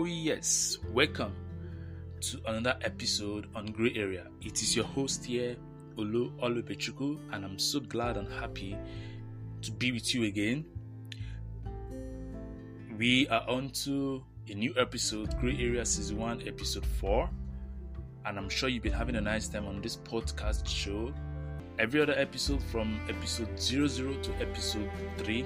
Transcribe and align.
Oh, 0.00 0.06
yes, 0.06 0.78
welcome 0.94 1.34
to 2.22 2.40
another 2.46 2.74
episode 2.80 3.48
on 3.54 3.66
Grey 3.66 3.92
Area. 3.94 4.28
It 4.40 4.62
is 4.62 4.74
your 4.74 4.86
host 4.86 5.26
here, 5.26 5.56
Olu 5.96 6.34
Olubechuku, 6.40 7.18
and 7.34 7.44
I'm 7.44 7.58
so 7.58 7.80
glad 7.80 8.16
and 8.16 8.26
happy 8.32 8.78
to 9.60 9.70
be 9.72 9.92
with 9.92 10.14
you 10.14 10.24
again. 10.24 10.64
We 12.96 13.28
are 13.28 13.44
on 13.46 13.72
to 13.84 14.24
a 14.48 14.54
new 14.54 14.72
episode, 14.78 15.38
Grey 15.38 15.58
Area 15.60 15.84
Season 15.84 16.16
1, 16.16 16.48
Episode 16.48 16.86
4, 16.86 17.28
and 18.24 18.38
I'm 18.38 18.48
sure 18.48 18.70
you've 18.70 18.82
been 18.82 18.94
having 18.94 19.16
a 19.16 19.20
nice 19.20 19.48
time 19.48 19.66
on 19.66 19.82
this 19.82 19.98
podcast 19.98 20.66
show. 20.66 21.12
Every 21.78 22.00
other 22.00 22.14
episode 22.16 22.62
from 22.72 22.98
episode 23.10 23.60
00 23.60 24.14
to 24.22 24.32
episode 24.36 24.90
3, 25.18 25.44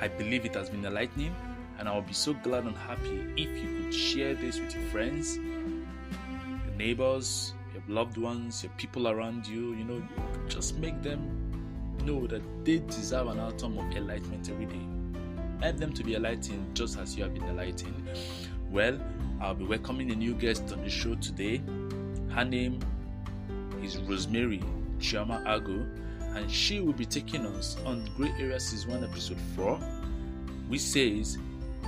I 0.00 0.08
believe 0.08 0.46
it 0.46 0.54
has 0.54 0.70
been 0.70 0.82
enlightening 0.82 1.34
and 1.78 1.88
I'll 1.88 2.02
be 2.02 2.12
so 2.12 2.34
glad 2.34 2.64
and 2.64 2.76
happy 2.76 3.32
if 3.36 3.62
you 3.62 3.82
could 3.82 3.94
share 3.94 4.34
this 4.34 4.58
with 4.58 4.74
your 4.74 4.84
friends, 4.84 5.36
your 5.36 6.74
neighbors, 6.76 7.54
your 7.72 7.82
loved 7.86 8.18
ones, 8.18 8.62
your 8.62 8.72
people 8.76 9.08
around 9.08 9.46
you. 9.46 9.74
You 9.74 9.84
know, 9.84 10.02
just 10.48 10.76
make 10.78 11.00
them 11.02 11.48
know 12.04 12.26
that 12.26 12.42
they 12.64 12.78
deserve 12.78 13.28
an 13.28 13.38
outcome 13.38 13.78
of 13.78 13.96
enlightenment 13.96 14.50
every 14.50 14.66
day. 14.66 14.86
Help 15.62 15.76
them 15.76 15.92
to 15.92 16.04
be 16.04 16.14
enlightened 16.14 16.74
just 16.74 16.98
as 16.98 17.16
you 17.16 17.22
have 17.22 17.34
been 17.34 17.44
enlightened. 17.44 18.08
Well, 18.70 18.98
I'll 19.40 19.54
be 19.54 19.64
welcoming 19.64 20.10
a 20.10 20.16
new 20.16 20.34
guest 20.34 20.72
on 20.72 20.82
the 20.82 20.90
show 20.90 21.14
today. 21.16 21.62
Her 22.30 22.44
name 22.44 22.80
is 23.82 23.98
Rosemary 23.98 24.62
Chioma 24.98 25.40
Ago, 25.42 25.86
and 26.36 26.50
she 26.50 26.80
will 26.80 26.92
be 26.92 27.06
taking 27.06 27.46
us 27.46 27.76
on 27.84 28.08
Grey 28.16 28.32
Area 28.38 28.58
Season 28.58 28.90
1, 28.90 29.04
Episode 29.04 29.38
4, 29.56 29.76
which 30.68 30.80
says 30.80 31.38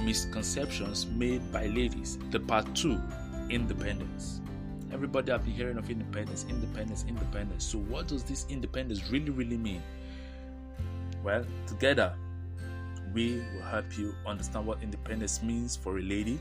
misconceptions 0.00 1.06
made 1.06 1.52
by 1.52 1.66
ladies. 1.66 2.18
The 2.30 2.40
part 2.40 2.74
two, 2.74 3.00
independence. 3.48 4.40
Everybody 4.92 5.32
have 5.32 5.44
been 5.44 5.54
hearing 5.54 5.78
of 5.78 5.90
independence, 5.90 6.46
independence, 6.48 7.04
independence. 7.08 7.64
So, 7.64 7.78
what 7.78 8.08
does 8.08 8.24
this 8.24 8.46
independence 8.48 9.10
really, 9.10 9.30
really 9.30 9.56
mean? 9.56 9.82
Well, 11.22 11.44
together 11.66 12.14
we 13.12 13.42
will 13.54 13.62
help 13.62 13.98
you 13.98 14.14
understand 14.26 14.66
what 14.66 14.82
independence 14.82 15.42
means 15.42 15.76
for 15.76 15.98
a 15.98 16.02
lady 16.02 16.38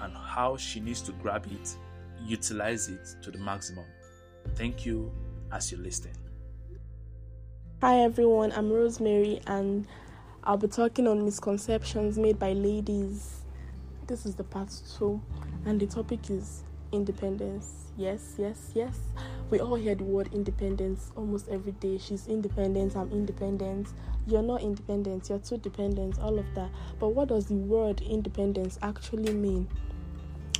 and 0.00 0.12
how 0.14 0.56
she 0.56 0.80
needs 0.80 1.00
to 1.02 1.12
grab 1.12 1.46
it, 1.46 1.76
utilize 2.24 2.88
it 2.88 3.16
to 3.22 3.30
the 3.30 3.38
maximum. 3.38 3.84
Thank 4.56 4.84
you 4.84 5.12
as 5.52 5.70
you 5.70 5.78
listen. 5.78 6.12
Hi 7.80 8.00
everyone, 8.00 8.52
I'm 8.52 8.72
Rosemary 8.72 9.40
and 9.46 9.86
I'll 10.46 10.58
be 10.58 10.68
talking 10.68 11.06
on 11.06 11.24
misconceptions 11.24 12.18
made 12.18 12.38
by 12.38 12.52
ladies. 12.52 13.40
This 14.06 14.26
is 14.26 14.34
the 14.34 14.44
part 14.44 14.68
two, 14.98 15.22
and 15.64 15.80
the 15.80 15.86
topic 15.86 16.28
is 16.28 16.64
independence. 16.92 17.86
Yes, 17.96 18.34
yes, 18.36 18.70
yes. 18.74 18.98
We 19.48 19.60
all 19.60 19.76
hear 19.76 19.94
the 19.94 20.04
word 20.04 20.28
independence 20.34 21.12
almost 21.16 21.48
every 21.48 21.72
day. 21.72 21.96
She's 21.96 22.26
independent, 22.26 22.94
I'm 22.94 23.10
independent. 23.10 23.88
You're 24.26 24.42
not 24.42 24.60
independent, 24.60 25.30
you're 25.30 25.38
too 25.38 25.56
dependent, 25.56 26.18
all 26.18 26.38
of 26.38 26.54
that. 26.54 26.68
But 26.98 27.14
what 27.14 27.28
does 27.28 27.46
the 27.46 27.54
word 27.54 28.02
independence 28.02 28.78
actually 28.82 29.32
mean? 29.32 29.66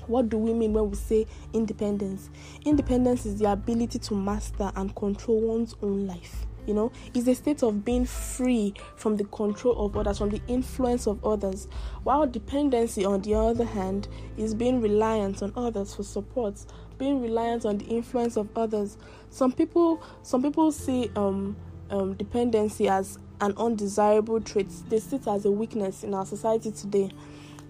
What 0.07 0.31
do 0.31 0.39
we 0.39 0.55
mean 0.55 0.73
when 0.73 0.89
we 0.89 0.97
say 0.97 1.27
independence? 1.53 2.31
Independence 2.65 3.27
is 3.27 3.39
the 3.39 3.53
ability 3.53 3.99
to 3.99 4.15
master 4.15 4.73
and 4.77 4.97
control 4.97 5.43
one's 5.43 5.75
own 5.83 6.07
life 6.07 6.47
you 6.67 6.75
know 6.75 6.91
is 7.15 7.29
a 7.29 7.35
state 7.35 7.63
of 7.63 7.85
being 7.85 8.05
free 8.05 8.75
from 8.97 9.17
the 9.17 9.25
control 9.25 9.85
of 9.85 9.97
others 9.97 10.19
from 10.19 10.31
the 10.31 10.41
influence 10.49 11.07
of 11.07 11.23
others 11.25 11.69
while 12.03 12.27
dependency 12.27 13.05
on 13.05 13.21
the 13.23 13.35
other 13.35 13.65
hand 13.65 14.09
is 14.37 14.55
being 14.55 14.81
reliant 14.81 15.43
on 15.43 15.53
others 15.57 15.95
for 15.95 16.03
support 16.03 16.65
being 16.99 17.21
reliant 17.21 17.65
on 17.65 17.79
the 17.79 17.85
influence 17.87 18.37
of 18.37 18.49
others. 18.57 18.97
Some 19.31 19.53
people 19.53 20.03
some 20.23 20.43
people 20.43 20.73
see 20.73 21.11
um, 21.17 21.57
um, 21.91 22.15
dependency 22.15 22.89
as 22.89 23.19
an 23.41 23.55
undesirable 23.57 24.41
trait. 24.41 24.69
They 24.89 25.01
see 25.01 25.17
it 25.17 25.27
as 25.27 25.45
a 25.45 25.51
weakness 25.51 26.05
in 26.05 26.15
our 26.15 26.27
society 26.27 26.71
today. 26.71 27.11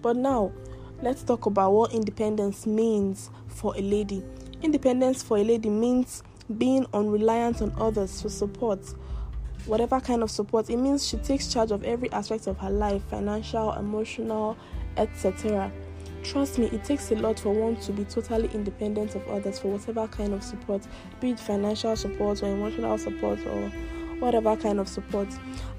But 0.01 0.15
now 0.15 0.51
let's 1.01 1.23
talk 1.23 1.45
about 1.45 1.73
what 1.73 1.93
independence 1.93 2.65
means 2.65 3.29
for 3.47 3.75
a 3.75 3.81
lady. 3.81 4.23
Independence 4.61 5.23
for 5.23 5.37
a 5.37 5.43
lady 5.43 5.69
means 5.69 6.23
being 6.57 6.85
unreliant 6.93 7.61
on 7.61 7.73
others 7.77 8.21
for 8.21 8.29
support, 8.29 8.79
whatever 9.65 9.99
kind 9.99 10.23
of 10.23 10.29
support. 10.29 10.69
It 10.69 10.77
means 10.77 11.07
she 11.07 11.17
takes 11.17 11.51
charge 11.51 11.71
of 11.71 11.83
every 11.83 12.11
aspect 12.11 12.47
of 12.47 12.57
her 12.59 12.69
life 12.69 13.03
financial, 13.09 13.73
emotional, 13.73 14.57
etc. 14.97 15.71
Trust 16.23 16.57
me, 16.57 16.65
it 16.67 16.83
takes 16.83 17.11
a 17.11 17.15
lot 17.15 17.39
for 17.39 17.53
one 17.53 17.75
to 17.77 17.91
be 17.91 18.03
totally 18.03 18.49
independent 18.53 19.15
of 19.15 19.27
others 19.27 19.59
for 19.59 19.69
whatever 19.69 20.07
kind 20.07 20.33
of 20.33 20.43
support, 20.43 20.81
be 21.19 21.31
it 21.31 21.39
financial 21.39 21.95
support 21.95 22.41
or 22.41 22.47
emotional 22.47 22.97
support 22.97 23.39
or 23.45 23.69
whatever 24.19 24.55
kind 24.55 24.79
of 24.79 24.87
support. 24.87 25.27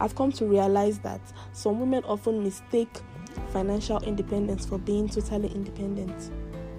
I've 0.01 0.15
come 0.15 0.31
to 0.33 0.47
realize 0.47 0.99
that 1.01 1.21
some 1.53 1.81
women 1.81 2.05
often 2.05 2.43
mistake 2.45 3.01
financial 3.53 3.99
independence 4.01 4.67
for 4.67 4.79
being 4.79 5.09
totally 5.09 5.49
independent 5.49 6.31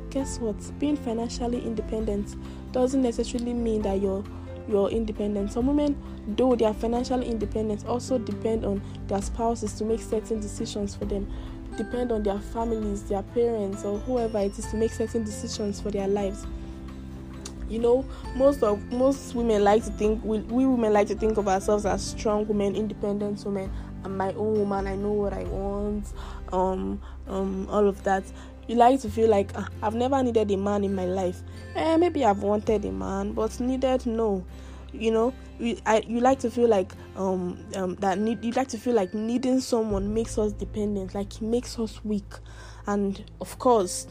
guess 0.10 0.40
what? 0.40 0.56
Being 0.80 0.96
financially 0.96 1.62
independent 1.62 2.36
doesn't 2.72 3.02
necessarily 3.02 3.54
mean 3.54 3.82
that 3.84 4.02
you're 4.02 4.24
you're 4.68 4.90
independent. 4.90 5.52
Some 5.54 5.68
women, 5.68 5.96
though 6.28 6.56
they 6.56 6.66
are 6.66 6.74
financially 6.74 7.28
independent, 7.28 7.86
also 7.86 8.18
depend 8.18 8.66
on 8.66 8.82
their 9.08 9.22
spouses 9.22 9.74
to 9.76 9.86
make 9.86 10.02
certain 10.02 10.42
decisions 10.42 10.94
for 10.94 11.06
them, 11.06 11.32
depend 11.78 12.12
on 12.12 12.24
their 12.24 12.40
families, 12.40 13.04
their 13.04 13.24
parents, 13.24 13.84
or 13.84 14.00
whoever 14.00 14.40
it 14.40 14.58
is 14.60 14.66
to 14.68 14.76
make 14.76 14.92
certain 14.92 15.24
decisions 15.24 15.80
for 15.80 15.90
their 15.90 16.08
lives. 16.08 16.46
You 17.70 17.80
know, 17.80 18.06
most 18.36 18.64
of 18.64 18.82
most 18.92 19.36
women 19.36 19.64
like 19.64 19.84
to 19.86 19.92
think 19.92 20.24
we, 20.24 20.40
we 20.40 20.66
women 20.66 20.94
like 20.94 21.08
to 21.08 21.16
think 21.16 21.38
of 21.38 21.48
ourselves 21.48 21.86
as 21.86 22.06
strong 22.06 22.48
women, 22.48 22.76
independent 22.76 23.44
women. 23.46 23.72
I'm 24.06 24.16
my 24.16 24.32
own 24.34 24.60
woman. 24.60 24.88
I 24.88 24.96
know 24.96 25.12
what 25.12 25.34
I 25.34 25.44
want. 25.46 26.08
Um, 26.54 27.02
um, 27.28 27.68
all 27.70 27.88
of 27.88 28.04
that 28.04 28.24
you 28.68 28.76
like 28.76 29.00
to 29.02 29.10
feel 29.10 29.30
like 29.30 29.52
ah, 29.56 29.68
I've 29.82 29.96
never 29.96 30.22
needed 30.22 30.52
a 30.52 30.58
man 30.58 30.84
in 30.84 30.94
my 30.94 31.06
life. 31.06 31.42
Eh, 31.76 31.98
maybe 31.98 32.26
I've 32.26 32.44
wanted 32.44 32.86
a 32.86 32.92
man, 32.92 33.34
but 33.34 33.60
needed 33.60 34.06
no. 34.06 34.46
You 34.94 35.12
know, 35.12 35.34
you, 35.60 35.78
I, 35.86 36.04
you 36.08 36.20
like 36.20 36.40
to 36.40 36.52
feel 36.52 36.68
like 36.68 36.92
um, 37.16 37.66
um 37.76 37.96
that 37.96 38.18
need, 38.18 38.44
you 38.44 38.52
like 38.52 38.68
to 38.70 38.78
feel 38.78 38.94
like 38.94 39.14
needing 39.14 39.60
someone 39.60 40.14
makes 40.14 40.38
us 40.38 40.54
dependent, 40.54 41.14
like 41.14 41.36
it 41.36 41.42
makes 41.42 41.78
us 41.80 42.04
weak, 42.04 42.34
and 42.88 43.24
of 43.42 43.58
course, 43.60 44.08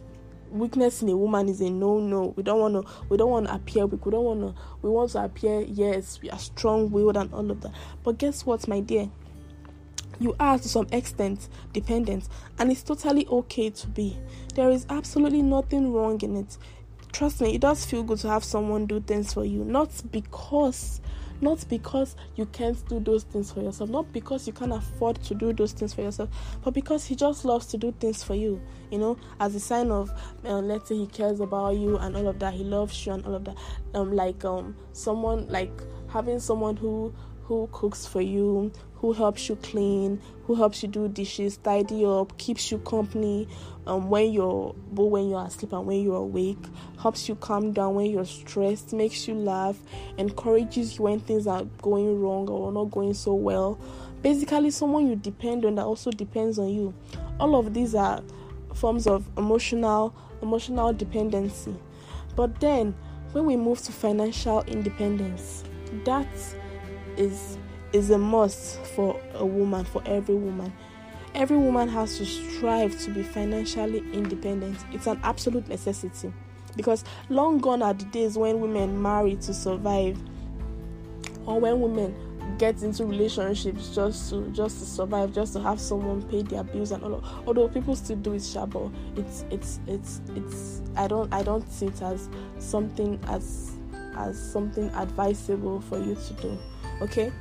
weakness 0.50 1.02
in 1.02 1.08
a 1.08 1.16
woman 1.16 1.48
is 1.48 1.60
a 1.60 1.70
no 1.70 1.98
no. 1.98 2.34
We 2.36 2.42
don't 2.42 2.60
want 2.60 2.74
to 2.86 2.92
we 3.08 3.16
don't 3.16 3.30
want 3.30 3.46
to 3.46 3.54
appear 3.54 3.86
weak. 3.86 4.04
We 4.06 4.12
don't 4.12 4.24
want 4.24 4.40
to 4.40 4.62
we 4.82 4.90
want 4.90 5.10
to 5.12 5.24
appear 5.24 5.60
yes 5.62 6.20
we 6.22 6.30
are 6.30 6.38
strong 6.38 6.90
willed 6.90 7.16
and 7.16 7.32
all 7.32 7.50
of 7.50 7.60
that. 7.62 7.72
But 8.04 8.18
guess 8.18 8.46
what, 8.46 8.66
my 8.68 8.80
dear? 8.80 9.10
You 10.18 10.34
are 10.40 10.58
to 10.58 10.68
some 10.68 10.86
extent 10.92 11.48
dependent, 11.72 12.28
and 12.58 12.70
it's 12.70 12.82
totally 12.82 13.26
okay 13.28 13.70
to 13.70 13.86
be. 13.88 14.16
There 14.54 14.70
is 14.70 14.86
absolutely 14.88 15.42
nothing 15.42 15.92
wrong 15.92 16.20
in 16.22 16.36
it. 16.36 16.56
Trust 17.12 17.40
me, 17.40 17.54
it 17.54 17.60
does 17.60 17.84
feel 17.84 18.02
good 18.02 18.18
to 18.18 18.28
have 18.28 18.44
someone 18.44 18.86
do 18.86 19.00
things 19.00 19.32
for 19.32 19.44
you, 19.44 19.64
not 19.64 19.90
because 20.10 21.00
not 21.40 21.64
because 21.68 22.16
you 22.36 22.46
can't 22.46 22.86
do 22.88 23.00
those 23.00 23.24
things 23.24 23.52
for 23.52 23.60
yourself, 23.60 23.90
not 23.90 24.10
because 24.12 24.46
you 24.46 24.52
can't 24.52 24.72
afford 24.72 25.22
to 25.24 25.34
do 25.34 25.52
those 25.52 25.72
things 25.72 25.92
for 25.92 26.02
yourself, 26.02 26.30
but 26.64 26.72
because 26.72 27.04
he 27.04 27.14
just 27.14 27.44
loves 27.44 27.66
to 27.66 27.76
do 27.76 27.92
things 28.00 28.22
for 28.22 28.34
you, 28.34 28.60
you 28.90 28.98
know, 28.98 29.16
as 29.40 29.54
a 29.54 29.60
sign 29.60 29.90
of, 29.90 30.10
uh, 30.44 30.58
let's 30.58 30.88
say, 30.88 30.96
he 30.96 31.06
cares 31.06 31.40
about 31.40 31.76
you 31.76 31.96
and 31.98 32.16
all 32.16 32.28
of 32.28 32.38
that, 32.38 32.54
he 32.54 32.64
loves 32.64 33.06
you 33.06 33.12
and 33.12 33.24
all 33.26 33.34
of 33.34 33.44
that. 33.44 33.56
Um, 33.94 34.14
like 34.14 34.44
um, 34.44 34.76
someone 34.92 35.46
like 35.48 35.72
having 36.08 36.40
someone 36.40 36.76
who 36.76 37.14
who 37.46 37.68
cooks 37.70 38.06
for 38.06 38.20
you, 38.20 38.72
who 38.96 39.12
helps 39.12 39.48
you 39.48 39.54
clean, 39.56 40.20
who 40.44 40.56
helps 40.56 40.82
you 40.82 40.88
do 40.88 41.06
dishes, 41.06 41.56
tidy 41.58 42.04
up, 42.04 42.36
keeps 42.38 42.72
you 42.72 42.78
company 42.78 43.46
um, 43.86 44.08
when 44.08 44.32
you're 44.32 44.74
both 44.90 45.12
when 45.12 45.28
you're 45.28 45.44
asleep 45.44 45.72
and 45.72 45.86
when 45.86 46.02
you're 46.02 46.16
awake, 46.16 46.58
helps 47.00 47.28
you 47.28 47.36
calm 47.36 47.72
down 47.72 47.94
when 47.94 48.10
you're 48.10 48.24
stressed, 48.24 48.92
makes 48.92 49.28
you 49.28 49.34
laugh, 49.34 49.78
encourages 50.18 50.98
you 50.98 51.04
when 51.04 51.20
things 51.20 51.46
are 51.46 51.64
going 51.82 52.20
wrong 52.20 52.48
or 52.48 52.72
not 52.72 52.90
going 52.90 53.14
so 53.14 53.34
well. 53.34 53.78
Basically, 54.22 54.70
someone 54.72 55.06
you 55.06 55.14
depend 55.14 55.64
on 55.64 55.76
that 55.76 55.84
also 55.84 56.10
depends 56.10 56.58
on 56.58 56.68
you. 56.68 56.92
All 57.38 57.54
of 57.54 57.74
these 57.74 57.94
are 57.94 58.22
forms 58.74 59.06
of 59.06 59.28
emotional 59.38 60.12
emotional 60.42 60.92
dependency. 60.92 61.74
But 62.34 62.58
then 62.60 62.94
when 63.32 63.44
we 63.44 63.56
move 63.56 63.80
to 63.82 63.92
financial 63.92 64.62
independence, 64.62 65.62
that's 66.04 66.56
is 67.16 67.58
is 67.92 68.10
a 68.10 68.18
must 68.18 68.80
for 68.94 69.20
a 69.34 69.44
woman, 69.44 69.84
for 69.84 70.02
every 70.06 70.34
woman. 70.34 70.72
Every 71.34 71.56
woman 71.56 71.88
has 71.88 72.18
to 72.18 72.24
strive 72.24 72.98
to 73.02 73.10
be 73.10 73.22
financially 73.22 73.98
independent. 74.12 74.78
It's 74.92 75.06
an 75.06 75.20
absolute 75.22 75.68
necessity. 75.68 76.32
Because 76.76 77.04
long 77.28 77.58
gone 77.58 77.82
are 77.82 77.94
the 77.94 78.04
days 78.06 78.36
when 78.36 78.60
women 78.60 79.00
marry 79.00 79.36
to 79.36 79.54
survive, 79.54 80.18
or 81.46 81.60
when 81.60 81.80
women 81.80 82.14
get 82.58 82.82
into 82.82 83.04
relationships 83.04 83.94
just 83.94 84.30
to 84.30 84.48
just 84.48 84.78
to 84.78 84.84
survive, 84.84 85.32
just 85.32 85.52
to 85.54 85.60
have 85.60 85.80
someone 85.80 86.22
pay 86.22 86.42
their 86.42 86.64
bills 86.64 86.90
and 86.90 87.02
all. 87.02 87.14
Of, 87.14 87.24
although 87.46 87.68
people 87.68 87.96
still 87.96 88.16
do 88.16 88.34
it, 88.34 88.42
shabo, 88.42 88.92
it's 89.16 89.44
it's 89.50 89.80
it's 89.86 90.20
it's. 90.34 90.82
I 90.96 91.06
don't 91.06 91.32
I 91.32 91.42
don't 91.42 91.70
see 91.70 91.86
it 91.86 92.02
as 92.02 92.28
something 92.58 93.18
as 93.28 93.72
as 94.16 94.38
something 94.52 94.90
advisable 94.90 95.80
for 95.82 95.98
you 95.98 96.14
to 96.14 96.32
do. 96.34 96.58
Okay. 97.00 97.32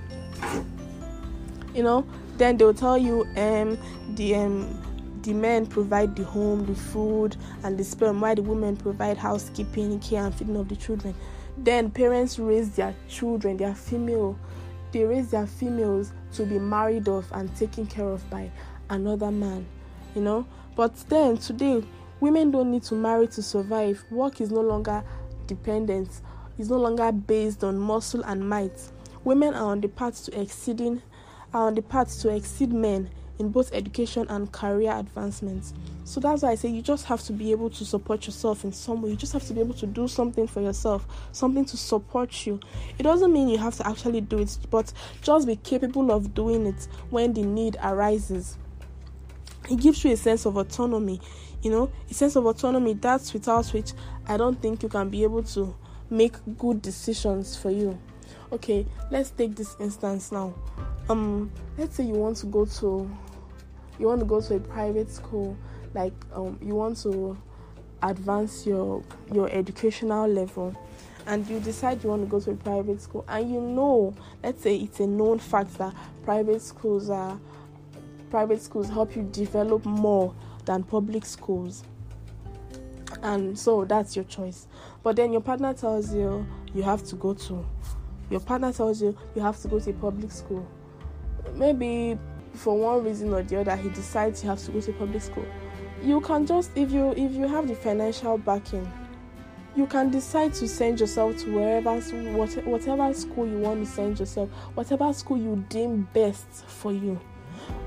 You 1.73 1.83
know, 1.83 2.05
then 2.37 2.57
they'll 2.57 2.73
tell 2.73 2.97
you 2.97 3.25
um 3.37 3.77
the 4.15 4.35
um 4.35 4.81
the 5.21 5.33
men 5.33 5.65
provide 5.65 6.15
the 6.15 6.23
home, 6.23 6.65
the 6.65 6.75
food, 6.75 7.35
and 7.63 7.77
the 7.77 7.83
sperm, 7.83 8.21
while 8.21 8.35
the 8.35 8.43
women 8.43 8.77
provide 8.77 9.17
housekeeping, 9.17 9.99
care, 9.99 10.23
and 10.23 10.35
feeding 10.35 10.55
of 10.55 10.69
the 10.69 10.75
children. 10.75 11.15
Then 11.57 11.89
parents 11.89 12.37
raise 12.37 12.75
their 12.75 12.93
children, 13.07 13.57
their 13.57 13.73
female, 13.73 14.37
they 14.91 15.03
raise 15.03 15.31
their 15.31 15.47
females 15.47 16.13
to 16.33 16.45
be 16.45 16.59
married 16.59 17.07
off 17.07 17.29
and 17.31 17.53
taken 17.55 17.85
care 17.85 18.07
of 18.07 18.29
by 18.29 18.51
another 18.89 19.31
man, 19.31 19.65
you 20.15 20.21
know. 20.21 20.45
But 20.75 20.95
then 21.09 21.37
today, 21.37 21.83
women 22.19 22.51
don't 22.51 22.71
need 22.71 22.83
to 22.83 22.95
marry 22.95 23.27
to 23.27 23.41
survive. 23.41 24.03
Work 24.11 24.41
is 24.41 24.51
no 24.51 24.61
longer 24.61 25.03
dependent, 25.47 26.21
it's 26.57 26.69
no 26.69 26.77
longer 26.77 27.11
based 27.11 27.63
on 27.63 27.77
muscle 27.77 28.23
and 28.23 28.47
might. 28.47 28.79
Women 29.25 29.55
are 29.55 29.71
on 29.71 29.81
the 29.81 29.87
path 29.87 30.23
to 30.25 30.39
exceeding, 30.39 31.01
are 31.51 31.65
on 31.65 31.73
the 31.73 31.81
path 31.81 32.21
to 32.21 32.29
exceed 32.29 32.71
men 32.71 33.09
in 33.39 33.49
both 33.49 33.73
education 33.73 34.27
and 34.29 34.51
career 34.51 34.91
advancements. 34.95 35.73
So 36.03 36.19
that's 36.19 36.43
why 36.43 36.51
I 36.51 36.55
say 36.55 36.69
you 36.69 36.83
just 36.83 37.05
have 37.05 37.23
to 37.23 37.33
be 37.33 37.51
able 37.51 37.71
to 37.71 37.83
support 37.83 38.27
yourself 38.27 38.63
in 38.63 38.71
some 38.71 39.01
way. 39.01 39.09
You 39.09 39.15
just 39.15 39.33
have 39.33 39.43
to 39.47 39.53
be 39.53 39.61
able 39.61 39.73
to 39.73 39.87
do 39.87 40.07
something 40.07 40.45
for 40.45 40.61
yourself, 40.61 41.07
something 41.31 41.65
to 41.65 41.75
support 41.75 42.45
you. 42.45 42.59
It 42.99 43.03
doesn't 43.03 43.33
mean 43.33 43.49
you 43.49 43.57
have 43.57 43.75
to 43.77 43.87
actually 43.87 44.21
do 44.21 44.37
it, 44.37 44.55
but 44.69 44.93
just 45.23 45.47
be 45.47 45.55
capable 45.55 46.11
of 46.11 46.35
doing 46.35 46.67
it 46.67 46.87
when 47.09 47.33
the 47.33 47.41
need 47.41 47.77
arises. 47.83 48.57
It 49.71 49.79
gives 49.79 50.03
you 50.05 50.11
a 50.11 50.17
sense 50.17 50.45
of 50.45 50.55
autonomy, 50.55 51.19
you 51.63 51.71
know, 51.71 51.91
a 52.11 52.13
sense 52.13 52.35
of 52.35 52.45
autonomy 52.45 52.93
that's 52.93 53.33
without 53.33 53.65
which 53.69 53.93
I 54.27 54.37
don't 54.37 54.61
think 54.61 54.83
you 54.83 54.89
can 54.89 55.09
be 55.09 55.23
able 55.23 55.41
to 55.43 55.75
make 56.11 56.35
good 56.59 56.83
decisions 56.83 57.57
for 57.57 57.71
you. 57.71 57.97
Okay, 58.55 58.85
let's 59.11 59.31
take 59.31 59.53
this 59.53 59.75
instance 59.81 60.31
now. 60.31 60.53
Um, 61.09 61.51
let's 61.77 61.97
say 61.97 62.05
you 62.05 62.13
want 62.13 62.37
to 62.37 62.45
go 62.45 62.63
to 62.63 63.11
you 63.99 64.07
want 64.07 64.21
to 64.21 64.25
go 64.25 64.39
to 64.39 64.55
a 64.55 64.59
private 64.61 65.11
school 65.11 65.57
like 65.93 66.13
um, 66.33 66.57
you 66.61 66.73
want 66.73 66.95
to 67.03 67.37
advance 68.01 68.65
your 68.65 69.03
your 69.33 69.49
educational 69.51 70.25
level 70.29 70.73
and 71.27 71.45
you 71.47 71.59
decide 71.59 72.01
you 72.01 72.09
want 72.09 72.21
to 72.21 72.27
go 72.29 72.39
to 72.39 72.51
a 72.51 72.55
private 72.55 73.01
school 73.01 73.25
and 73.27 73.51
you 73.53 73.59
know 73.59 74.13
let's 74.41 74.63
say 74.63 74.77
it's 74.77 75.01
a 75.01 75.07
known 75.07 75.37
fact 75.37 75.77
that 75.77 75.93
private 76.23 76.61
schools 76.61 77.09
are 77.09 77.37
private 78.29 78.61
schools 78.61 78.87
help 78.87 79.17
you 79.17 79.23
develop 79.33 79.83
more 79.83 80.33
than 80.63 80.81
public 80.81 81.25
schools 81.25 81.83
and 83.21 83.59
so 83.59 83.83
that's 83.83 84.15
your 84.15 84.25
choice 84.25 84.67
but 85.03 85.17
then 85.17 85.33
your 85.33 85.41
partner 85.41 85.73
tells 85.73 86.13
you 86.13 86.45
you 86.73 86.83
have 86.83 87.03
to 87.03 87.15
go 87.15 87.33
to 87.33 87.65
your 88.29 88.39
partner 88.39 88.71
tells 88.71 89.01
you 89.01 89.15
you 89.35 89.41
have 89.41 89.59
to 89.61 89.67
go 89.67 89.79
to 89.79 89.89
a 89.89 89.93
public 89.93 90.31
school. 90.31 90.67
Maybe 91.53 92.17
for 92.53 92.77
one 92.77 93.03
reason 93.03 93.33
or 93.33 93.43
the 93.43 93.59
other 93.59 93.75
he 93.75 93.89
decides 93.89 94.43
you 94.43 94.49
have 94.49 94.63
to 94.65 94.71
go 94.71 94.81
to 94.81 94.93
public 94.93 95.21
school. 95.21 95.45
You 96.01 96.21
can 96.21 96.45
just 96.45 96.71
if 96.75 96.91
you 96.91 97.11
if 97.11 97.31
you 97.33 97.47
have 97.47 97.67
the 97.67 97.75
financial 97.75 98.37
backing 98.37 98.91
you 99.75 99.85
can 99.85 100.09
decide 100.09 100.53
to 100.53 100.67
send 100.67 101.01
yourself 101.01 101.35
to 101.37 101.53
wherever 101.53 101.99
whatever 101.99 103.13
school 103.13 103.45
you 103.45 103.59
want 103.59 103.83
to 103.83 103.91
send 103.91 104.17
yourself 104.19 104.49
whatever 104.73 105.11
school 105.13 105.37
you 105.37 105.63
deem 105.69 106.07
best 106.13 106.65
for 106.65 106.93
you. 106.93 107.19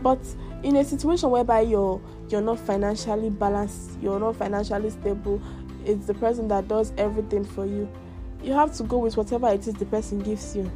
But 0.02 0.20
in 0.62 0.76
a 0.76 0.84
situation 0.84 1.30
whereby 1.30 1.60
you're 1.60 2.00
you're 2.28 2.42
not 2.42 2.58
financially 2.58 3.30
balanced 3.30 3.98
you're 4.02 4.20
not 4.20 4.36
financially 4.36 4.90
stable 4.90 5.40
it's 5.84 6.06
the 6.06 6.14
person 6.14 6.48
that 6.48 6.68
does 6.68 6.92
everything 6.98 7.44
for 7.44 7.64
you 7.64 7.88
you 8.42 8.52
have 8.52 8.74
to 8.76 8.82
go 8.82 8.98
with 8.98 9.16
whatever 9.16 9.48
it 9.48 9.66
is 9.66 9.74
the 9.74 9.86
person 9.86 10.20
gives 10.20 10.54
you. 10.56 10.70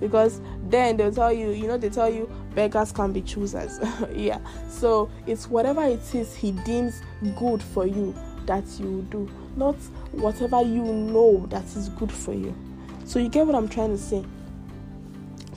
Because 0.00 0.40
then 0.68 0.96
they'll 0.96 1.12
tell 1.12 1.32
you 1.32 1.50
you 1.50 1.66
know 1.66 1.76
they 1.76 1.90
tell 1.90 2.08
you 2.08 2.30
beggars 2.54 2.92
can 2.92 3.12
be 3.12 3.22
choosers. 3.22 3.80
Yeah. 4.14 4.38
So 4.68 5.10
it's 5.26 5.48
whatever 5.48 5.84
it 5.84 6.14
is 6.14 6.34
he 6.34 6.52
deems 6.52 7.02
good 7.36 7.62
for 7.62 7.86
you 7.86 8.14
that 8.46 8.64
you 8.78 9.06
do 9.10 9.28
not 9.56 9.74
whatever 10.12 10.62
you 10.62 10.82
know 10.82 11.46
that 11.50 11.64
is 11.76 11.88
good 11.90 12.12
for 12.12 12.32
you. 12.32 12.54
So 13.04 13.18
you 13.18 13.28
get 13.28 13.46
what 13.46 13.54
i'm 13.54 13.68
trying 13.68 13.90
to 13.90 13.98
say? 13.98 14.24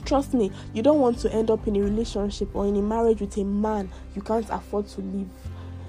Trust 0.05 0.33
me 0.33 0.51
you 0.73 0.81
don't 0.81 0.99
want 0.99 1.19
to 1.19 1.31
end 1.31 1.51
up 1.51 1.67
in 1.67 1.75
a 1.75 1.79
relationship 1.79 2.53
or 2.55 2.65
in 2.65 2.75
a 2.75 2.81
marriage 2.81 3.21
with 3.21 3.37
a 3.37 3.43
man 3.43 3.89
you 4.15 4.21
can't 4.21 4.49
afford 4.49 4.87
to 4.89 5.01
leave 5.01 5.29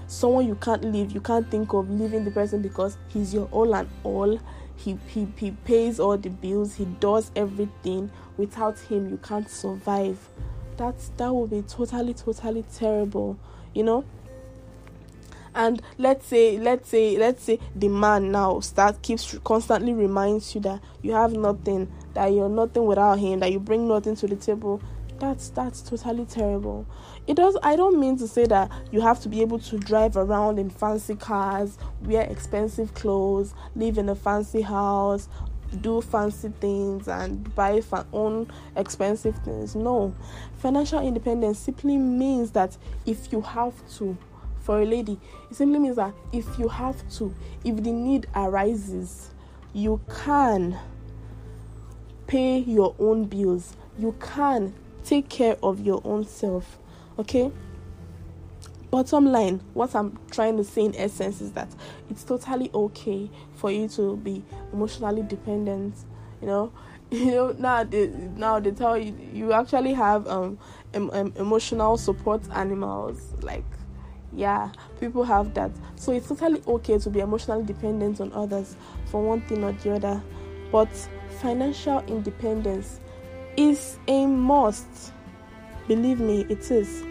someone 0.06 0.46
you 0.46 0.54
can't 0.56 0.84
leave 0.84 1.10
you 1.12 1.20
can't 1.20 1.50
think 1.50 1.72
of 1.72 1.88
leaving 1.90 2.24
the 2.24 2.30
person 2.30 2.60
because 2.60 2.98
he's 3.08 3.32
your 3.32 3.48
all 3.50 3.74
and 3.74 3.88
all 4.04 4.38
he, 4.76 4.98
he 5.08 5.28
he 5.36 5.50
pays 5.50 6.00
all 6.00 6.16
the 6.16 6.30
bills 6.30 6.74
he 6.74 6.84
does 6.84 7.30
everything. 7.36 8.10
Without 8.36 8.78
him 8.78 9.10
you 9.10 9.18
can't 9.18 9.48
survive. 9.48 10.18
That's 10.76 11.10
that 11.16 11.32
would 11.32 11.50
be 11.50 11.62
totally 11.62 12.14
totally 12.14 12.64
terrible 12.74 13.38
you 13.74 13.82
know? 13.82 14.04
And 15.54 15.82
let's 15.98 16.26
say 16.26 16.56
let's 16.58 16.88
say 16.88 17.18
let's 17.18 17.44
say 17.44 17.58
the 17.76 17.88
man 17.88 18.32
now 18.32 18.60
start 18.60 19.02
keeps 19.02 19.38
constantly 19.44 19.92
reminds 19.92 20.54
you 20.54 20.62
that 20.62 20.80
you 21.02 21.12
have 21.12 21.32
nothing 21.32 21.92
that 22.14 22.28
you're 22.28 22.48
nothing 22.48 22.86
without 22.86 23.18
him 23.18 23.40
that 23.40 23.52
you 23.52 23.60
bring 23.60 23.86
nothing 23.86 24.16
to 24.16 24.26
the 24.26 24.36
table 24.36 24.80
that's 25.22 25.50
that's 25.50 25.80
totally 25.82 26.26
terrible. 26.26 26.84
It 27.28 27.36
does 27.36 27.56
i 27.62 27.76
don't 27.76 28.00
mean 28.00 28.18
to 28.18 28.26
say 28.26 28.44
that 28.46 28.70
you 28.90 29.00
have 29.00 29.20
to 29.20 29.28
be 29.28 29.40
able 29.40 29.60
to 29.60 29.78
drive 29.78 30.16
around 30.16 30.58
in 30.58 30.68
fancy 30.68 31.14
cars 31.14 31.78
wear 32.02 32.22
expensive 32.22 32.92
clothes 32.94 33.54
live 33.76 33.96
in 33.96 34.08
a 34.08 34.16
fancy 34.16 34.62
house 34.62 35.28
do 35.80 36.00
fancy 36.00 36.48
things 36.60 37.06
and 37.06 37.54
buy 37.54 37.80
fa- 37.80 38.06
own 38.12 38.50
expensive 38.76 39.34
things. 39.44 39.74
No. 39.74 40.14
Financial 40.58 41.00
independence 41.00 41.58
simply 41.58 41.96
means 41.96 42.50
that 42.50 42.76
if 43.06 43.32
you 43.32 43.40
have 43.40 43.74
to 43.98 44.18
for 44.58 44.82
a 44.82 44.84
lady 44.84 45.18
it 45.50 45.56
simply 45.56 45.78
means 45.78 45.96
that 45.96 46.12
if 46.32 46.58
you 46.58 46.68
have 46.68 47.08
to 47.10 47.34
if 47.64 47.76
the 47.76 47.92
need 47.92 48.26
arises 48.34 49.30
you 49.72 50.00
can 50.08 50.78
pay 52.26 52.58
your 52.58 52.94
own 52.98 53.24
bills. 53.24 53.76
You 53.98 54.14
can 54.20 54.74
take 55.04 55.28
care 55.28 55.56
of 55.62 55.80
your 55.80 56.00
own 56.04 56.26
self 56.26 56.78
okay? 57.18 57.50
Bottom 58.90 59.26
line 59.26 59.62
what 59.72 59.94
i'm 59.94 60.18
trying 60.30 60.56
to 60.58 60.64
say 60.64 60.84
in 60.84 60.94
essence 60.96 61.40
is 61.40 61.52
that 61.52 61.68
it's 62.10 62.24
totally 62.24 62.70
okay 62.74 63.30
for 63.54 63.70
you 63.70 63.88
to 63.88 64.16
be 64.18 64.42
emotionally 64.72 65.22
dependent 65.22 65.94
you 66.40 66.46
know? 66.46 66.72
You 67.10 67.26
know 67.26 67.52
now 67.58 67.84
they 67.84 68.06
now 68.36 68.58
they 68.58 68.70
tell 68.70 68.96
you 68.96 69.14
you 69.34 69.52
actually 69.52 69.92
have 69.92 70.26
um, 70.28 70.58
em, 70.94 71.10
emotional 71.36 71.98
support 71.98 72.42
animals 72.52 73.34
like 73.42 73.64
yeah 74.34 74.70
people 74.98 75.22
have 75.24 75.52
that. 75.52 75.70
So 75.96 76.12
it's 76.12 76.28
totally 76.28 76.62
okay 76.66 76.98
to 76.98 77.10
be 77.10 77.20
emotionally 77.20 77.64
dependent 77.64 78.20
on 78.22 78.32
others 78.32 78.76
for 79.06 79.22
one 79.22 79.42
thing 79.42 79.62
or 79.62 79.72
the 79.72 79.94
other. 79.94 80.22
But 80.70 80.88
financial 81.42 82.00
independence 82.06 83.00
is 83.56 83.98
a 84.08 84.26
must. 84.26 85.12
Believe 85.88 86.20
me 86.20 86.46
it 86.48 86.70
is. 86.70 87.02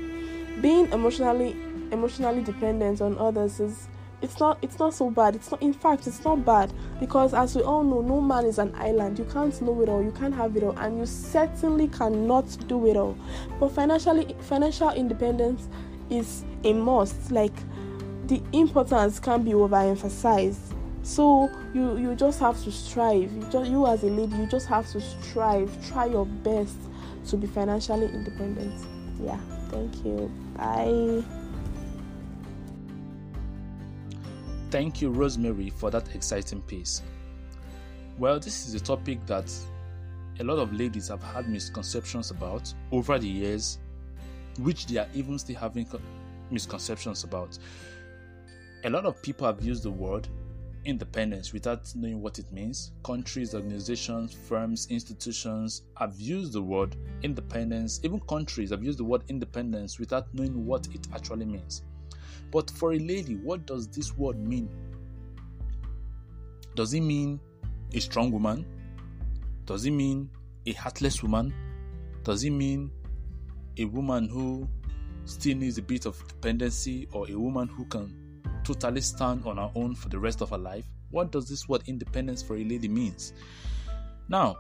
Being 0.62 0.92
emotionally 0.92 1.56
emotionally 1.92 2.42
dependent 2.42 3.02
on 3.02 3.18
others 3.18 3.60
is 3.60 3.88
it's 4.22 4.40
not 4.40 4.58
it's 4.62 4.80
not 4.80 4.94
so 4.94 5.10
bad. 5.10 5.36
It's 5.36 5.52
not 5.52 5.62
in 5.62 5.74
fact 5.74 6.08
it's 6.08 6.24
not 6.24 6.46
bad. 6.46 6.72
Because 7.00 7.34
as 7.34 7.56
we 7.56 7.64
all 7.64 7.84
know 7.84 8.02
no 8.02 8.22
man 8.22 8.46
is 8.46 8.60
an 8.60 8.74
island. 8.76 9.20
You 9.20 9.26
can't 9.26 9.60
know 9.62 9.82
it 9.82 9.90
all. 9.90 10.04
You 10.04 10.12
can't 10.12 10.34
have 10.36 10.56
it 10.56 10.64
all. 10.64 10.78
And 10.78 11.00
you 11.00 11.06
certainly 11.06 11.88
cannot 11.88 12.46
do 12.68 12.88
it 12.88 12.96
all. 12.96 13.18
But 13.60 13.70
financially 13.70 14.36
financial 14.42 14.90
independence 14.92 15.68
is 16.10 16.44
a 16.64 16.74
must. 16.74 17.32
Like 17.32 17.56
the 18.28 18.42
importance 18.54 19.20
can 19.20 19.44
be 19.44 19.52
overemphasized 19.52 20.71
so 21.03 21.50
you 21.74 21.98
you 21.98 22.15
just 22.15 22.39
have 22.39 22.62
to 22.63 22.72
strive. 22.72 23.31
You 23.31 23.48
just 23.51 23.70
you 23.70 23.88
as 23.88 24.03
a 24.03 24.08
lady 24.08 24.36
you 24.36 24.48
just 24.48 24.67
have 24.67 24.89
to 24.91 25.01
strive. 25.01 25.70
Try 25.88 26.05
your 26.05 26.25
best 26.25 26.77
to 27.27 27.38
be 27.38 27.48
financially 27.48 28.08
independent. 28.08 28.74
Yeah. 29.20 29.39
Thank 29.70 30.03
you. 30.05 30.31
Bye. 30.58 31.24
Thank 34.70 35.01
you, 35.01 35.10
Rosemary, 35.10 35.70
for 35.70 35.89
that 35.91 36.15
exciting 36.15 36.62
piece. 36.62 37.01
Well, 38.17 38.39
this 38.39 38.67
is 38.67 38.74
a 38.74 38.79
topic 38.79 39.25
that 39.25 39.51
a 40.39 40.43
lot 40.43 40.60
of 40.60 40.74
ladies 40.74 41.08
have 41.10 41.24
had 41.24 41.50
misconceptions 41.50 42.31
about 42.31 42.74
over 42.91 43.17
the 43.20 43.27
years, 43.27 43.79
which 44.60 44.86
they 44.88 44.98
are 44.98 45.08
even 45.13 45.38
still 45.39 45.58
having 45.58 45.88
misconceptions 46.50 47.24
about. 47.24 47.58
A 48.84 48.89
lot 48.89 49.05
of 49.05 49.22
people 49.22 49.46
have 49.46 49.62
used 49.62 49.84
the 49.84 49.91
word 49.91 50.27
independence 50.86 51.54
without 51.54 51.92
knowing 51.96 52.22
what 52.22 52.40
it 52.40 52.52
means. 52.52 52.92
Countries, 53.04 53.54
organizations, 53.54 54.34
firms, 54.34 54.88
institutions 54.90 55.84
have 55.98 56.20
used 56.20 56.54
the 56.54 56.62
word 56.62 56.96
independence. 57.24 58.00
Even 58.04 58.20
countries 58.22 58.72
have 58.72 58.84
used 58.84 59.00
the 59.00 59.04
word 59.04 59.24
independence 59.28 60.00
without 60.00 60.34
knowing 60.34 60.66
what 60.66 60.88
it 60.94 61.08
actually 61.14 61.46
means. 61.46 61.84
But 62.52 62.70
for 62.72 62.94
a 62.94 63.00
lady, 63.00 63.36
what 63.36 63.66
does 63.66 63.88
this 63.88 64.16
word 64.18 64.40
mean? 64.40 64.70
Does 66.76 66.94
it 66.94 67.02
mean 67.02 67.40
a 67.94 68.00
strong 68.00 68.32
woman? 68.32 68.66
Does 69.66 69.86
it 69.86 69.92
mean 69.92 70.30
a 70.66 70.74
heartless 70.74 71.22
woman? 71.22 71.54
Does 72.24 72.44
it 72.44 72.52
mean 72.52 72.92
a 73.78 73.86
woman 73.86 74.28
who 74.28 74.68
still 75.26 75.58
needs 75.58 75.78
a 75.78 75.82
bit 75.82 76.06
of 76.06 76.18
dependency 76.28 77.08
or 77.14 77.30
a 77.30 77.36
woman 77.38 77.68
who 77.68 77.86
can 77.86 78.21
totally 78.74 79.01
stand 79.01 79.46
on 79.46 79.60
our 79.60 79.72
own 79.75 79.96
for 79.96 80.10
the 80.10 80.20
rest 80.20 80.42
of 80.42 80.54
our 80.54 80.60
life? 80.60 80.86
What 81.10 81.32
does 81.32 81.50
this 81.50 81.68
word 81.68 81.84
independence 81.88 82.42
for 82.42 82.56
a 82.56 82.63
lady 82.63 82.88
means? 82.88 83.34
Now, 84.30 84.58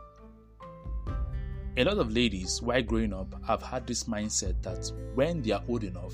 a 1.77 1.83
lot 1.85 1.97
of 1.97 2.11
ladies, 2.11 2.61
while 2.61 2.81
growing 2.81 3.13
up, 3.13 3.33
have 3.45 3.61
had 3.61 3.87
this 3.87 4.03
mindset 4.03 4.61
that 4.63 4.91
when 5.15 5.41
they 5.41 5.51
are 5.51 5.63
old 5.69 5.83
enough, 5.85 6.13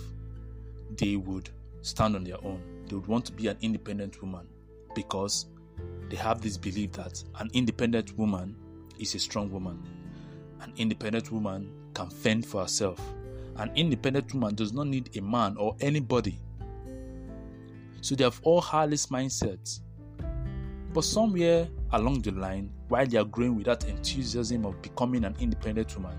they 0.96 1.16
would 1.16 1.50
stand 1.82 2.16
on 2.16 2.24
their 2.24 2.44
own. 2.46 2.62
They 2.88 2.96
would 2.96 3.08
want 3.08 3.26
to 3.26 3.32
be 3.32 3.48
an 3.48 3.58
independent 3.62 4.22
woman 4.22 4.48
because 4.94 5.48
they 6.10 6.16
have 6.16 6.42
this 6.42 6.58
belief 6.58 6.92
that 6.94 7.24
an 7.40 7.50
independent 7.54 8.18
woman 8.18 8.56
is 9.00 9.16
a 9.16 9.20
strong 9.20 9.52
woman. 9.52 9.82
An 10.62 10.74
independent 10.78 11.32
woman 11.32 11.72
can 11.94 12.10
fend 12.10 12.46
for 12.46 12.62
herself. 12.62 13.00
An 13.56 13.72
independent 13.76 14.34
woman 14.34 14.56
does 14.56 14.74
not 14.74 14.88
need 14.88 15.16
a 15.18 15.22
man 15.22 15.58
or 15.58 15.76
anybody. 15.82 16.40
So 18.02 18.16
they 18.16 18.24
have 18.24 18.40
all 18.44 18.62
had 18.62 18.92
this 18.92 19.08
mindset. 19.08 19.80
But 20.94 21.04
somewhere 21.04 21.68
along 21.92 22.22
the 22.22 22.32
line, 22.32 22.72
while 22.88 23.06
they 23.06 23.18
are 23.18 23.26
growing 23.26 23.56
with 23.56 23.66
that 23.66 23.86
enthusiasm 23.86 24.66
of 24.66 24.82
becoming 24.82 25.26
an 25.26 25.36
independent 25.40 25.96
woman, 25.96 26.18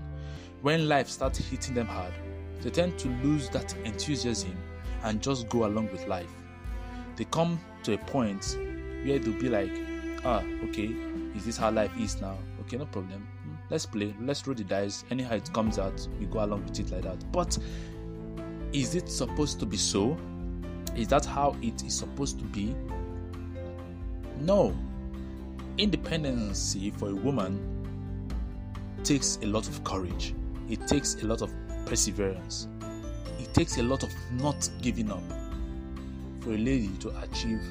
when 0.61 0.87
life 0.87 1.09
starts 1.09 1.39
hitting 1.39 1.73
them 1.73 1.87
hard, 1.87 2.13
they 2.61 2.69
tend 2.69 2.97
to 2.99 3.07
lose 3.23 3.49
that 3.49 3.73
enthusiasm 3.85 4.57
and 5.03 5.21
just 5.21 5.47
go 5.49 5.65
along 5.65 5.89
with 5.91 6.07
life. 6.07 6.29
They 7.15 7.25
come 7.25 7.59
to 7.83 7.93
a 7.93 7.97
point 7.97 8.57
where 9.03 9.19
they'll 9.19 9.39
be 9.39 9.49
like, 9.49 9.71
ah, 10.25 10.43
okay, 10.65 10.93
is 11.35 11.45
this 11.45 11.57
how 11.57 11.71
life 11.71 11.91
is 11.99 12.19
now? 12.21 12.37
Okay, 12.61 12.77
no 12.77 12.85
problem. 12.85 13.27
Hmm, 13.43 13.55
let's 13.69 13.85
play, 13.85 14.13
let's 14.21 14.45
roll 14.45 14.55
the 14.55 14.63
dice. 14.63 15.05
Anyhow 15.09 15.35
it 15.35 15.51
comes 15.53 15.79
out, 15.79 16.07
we 16.19 16.25
go 16.25 16.43
along 16.43 16.65
with 16.65 16.79
it 16.79 16.91
like 16.91 17.03
that. 17.03 17.31
But 17.31 17.57
is 18.73 18.95
it 18.95 19.09
supposed 19.09 19.59
to 19.59 19.65
be 19.65 19.77
so? 19.77 20.17
Is 20.99 21.07
that 21.07 21.23
how 21.23 21.55
it 21.61 21.81
is 21.85 21.93
supposed 21.97 22.39
to 22.39 22.45
be? 22.45 22.75
No. 24.41 24.75
Independency 25.77 26.91
for 26.91 27.07
a 27.07 27.15
woman 27.15 27.57
takes 29.05 29.39
a 29.41 29.45
lot 29.45 29.65
of 29.69 29.81
courage. 29.85 30.35
It 30.67 30.85
takes 30.87 31.15
a 31.23 31.25
lot 31.25 31.41
of 31.41 31.53
perseverance. 31.85 32.67
It 33.39 33.53
takes 33.53 33.77
a 33.77 33.83
lot 33.83 34.03
of 34.03 34.13
not 34.33 34.69
giving 34.81 35.09
up 35.09 35.23
for 36.41 36.49
a 36.49 36.57
lady 36.57 36.89
to 36.99 37.17
achieve 37.21 37.61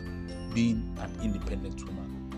being 0.55 0.97
an 0.99 1.15
independent 1.23 1.85
woman. 1.85 2.31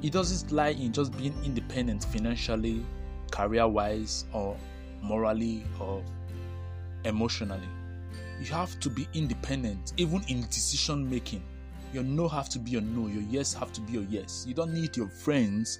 It 0.00 0.10
doesn't 0.10 0.50
lie 0.52 0.70
in 0.70 0.94
just 0.94 1.14
being 1.18 1.34
independent 1.44 2.02
financially, 2.04 2.82
career 3.30 3.68
wise, 3.68 4.24
or 4.32 4.56
morally, 5.02 5.66
or 5.78 6.02
emotionally. 7.04 7.68
You 8.40 8.46
have 8.46 8.78
to 8.80 8.90
be 8.90 9.08
independent, 9.14 9.92
even 9.96 10.22
in 10.28 10.42
decision 10.42 11.08
making. 11.08 11.42
Your 11.92 12.04
no 12.04 12.28
have 12.28 12.48
to 12.50 12.58
be 12.58 12.72
your 12.72 12.82
no, 12.82 13.08
your 13.08 13.22
yes 13.22 13.54
have 13.54 13.72
to 13.72 13.80
be 13.80 13.94
your 13.94 14.04
yes. 14.04 14.44
You 14.46 14.54
don't 14.54 14.72
need 14.72 14.96
your 14.96 15.08
friends 15.08 15.78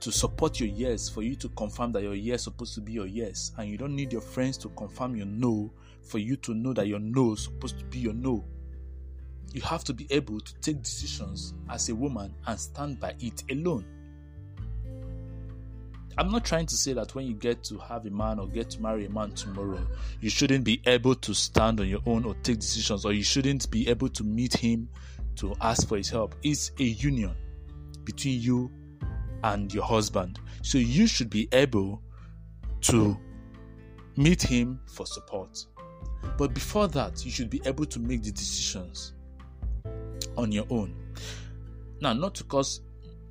to 0.00 0.12
support 0.12 0.60
your 0.60 0.68
yes 0.68 1.08
for 1.08 1.22
you 1.22 1.34
to 1.36 1.48
confirm 1.50 1.92
that 1.92 2.02
your 2.02 2.14
yes 2.14 2.44
supposed 2.44 2.74
to 2.74 2.80
be 2.80 2.92
your 2.92 3.06
yes, 3.06 3.52
and 3.56 3.68
you 3.68 3.78
don't 3.78 3.96
need 3.96 4.12
your 4.12 4.20
friends 4.20 4.56
to 4.58 4.68
confirm 4.70 5.16
your 5.16 5.26
no 5.26 5.72
for 6.02 6.18
you 6.18 6.36
to 6.36 6.54
know 6.54 6.72
that 6.74 6.86
your 6.86 7.00
no 7.00 7.32
is 7.32 7.44
supposed 7.44 7.78
to 7.78 7.84
be 7.86 7.98
your 7.98 8.12
no. 8.12 8.44
You 9.52 9.62
have 9.62 9.84
to 9.84 9.94
be 9.94 10.06
able 10.10 10.40
to 10.40 10.54
take 10.60 10.82
decisions 10.82 11.54
as 11.70 11.88
a 11.88 11.94
woman 11.94 12.34
and 12.46 12.60
stand 12.60 13.00
by 13.00 13.14
it 13.20 13.42
alone. 13.50 13.84
I'm 16.18 16.30
not 16.32 16.44
trying 16.46 16.66
to 16.66 16.76
say 16.76 16.94
that 16.94 17.14
when 17.14 17.26
you 17.26 17.34
get 17.34 17.62
to 17.64 17.76
have 17.78 18.06
a 18.06 18.10
man 18.10 18.38
or 18.38 18.48
get 18.48 18.70
to 18.70 18.80
marry 18.80 19.04
a 19.04 19.10
man 19.10 19.32
tomorrow, 19.32 19.86
you 20.20 20.30
shouldn't 20.30 20.64
be 20.64 20.80
able 20.86 21.14
to 21.14 21.34
stand 21.34 21.78
on 21.78 21.88
your 21.88 22.00
own 22.06 22.24
or 22.24 22.34
take 22.42 22.58
decisions, 22.60 23.04
or 23.04 23.12
you 23.12 23.22
shouldn't 23.22 23.70
be 23.70 23.88
able 23.88 24.08
to 24.08 24.24
meet 24.24 24.54
him 24.54 24.88
to 25.36 25.54
ask 25.60 25.86
for 25.86 25.98
his 25.98 26.08
help. 26.08 26.34
It's 26.42 26.72
a 26.80 26.84
union 26.84 27.34
between 28.04 28.40
you 28.40 28.70
and 29.44 29.72
your 29.72 29.84
husband. 29.84 30.40
So 30.62 30.78
you 30.78 31.06
should 31.06 31.28
be 31.28 31.48
able 31.52 32.02
to 32.82 33.18
meet 34.16 34.42
him 34.42 34.80
for 34.86 35.04
support. 35.04 35.66
But 36.38 36.54
before 36.54 36.88
that, 36.88 37.24
you 37.24 37.30
should 37.30 37.50
be 37.50 37.60
able 37.66 37.84
to 37.86 38.00
make 38.00 38.22
the 38.22 38.32
decisions 38.32 39.12
on 40.36 40.50
your 40.50 40.66
own. 40.70 40.96
Now, 42.00 42.14
not 42.14 42.34
to 42.36 42.44
cause 42.44 42.80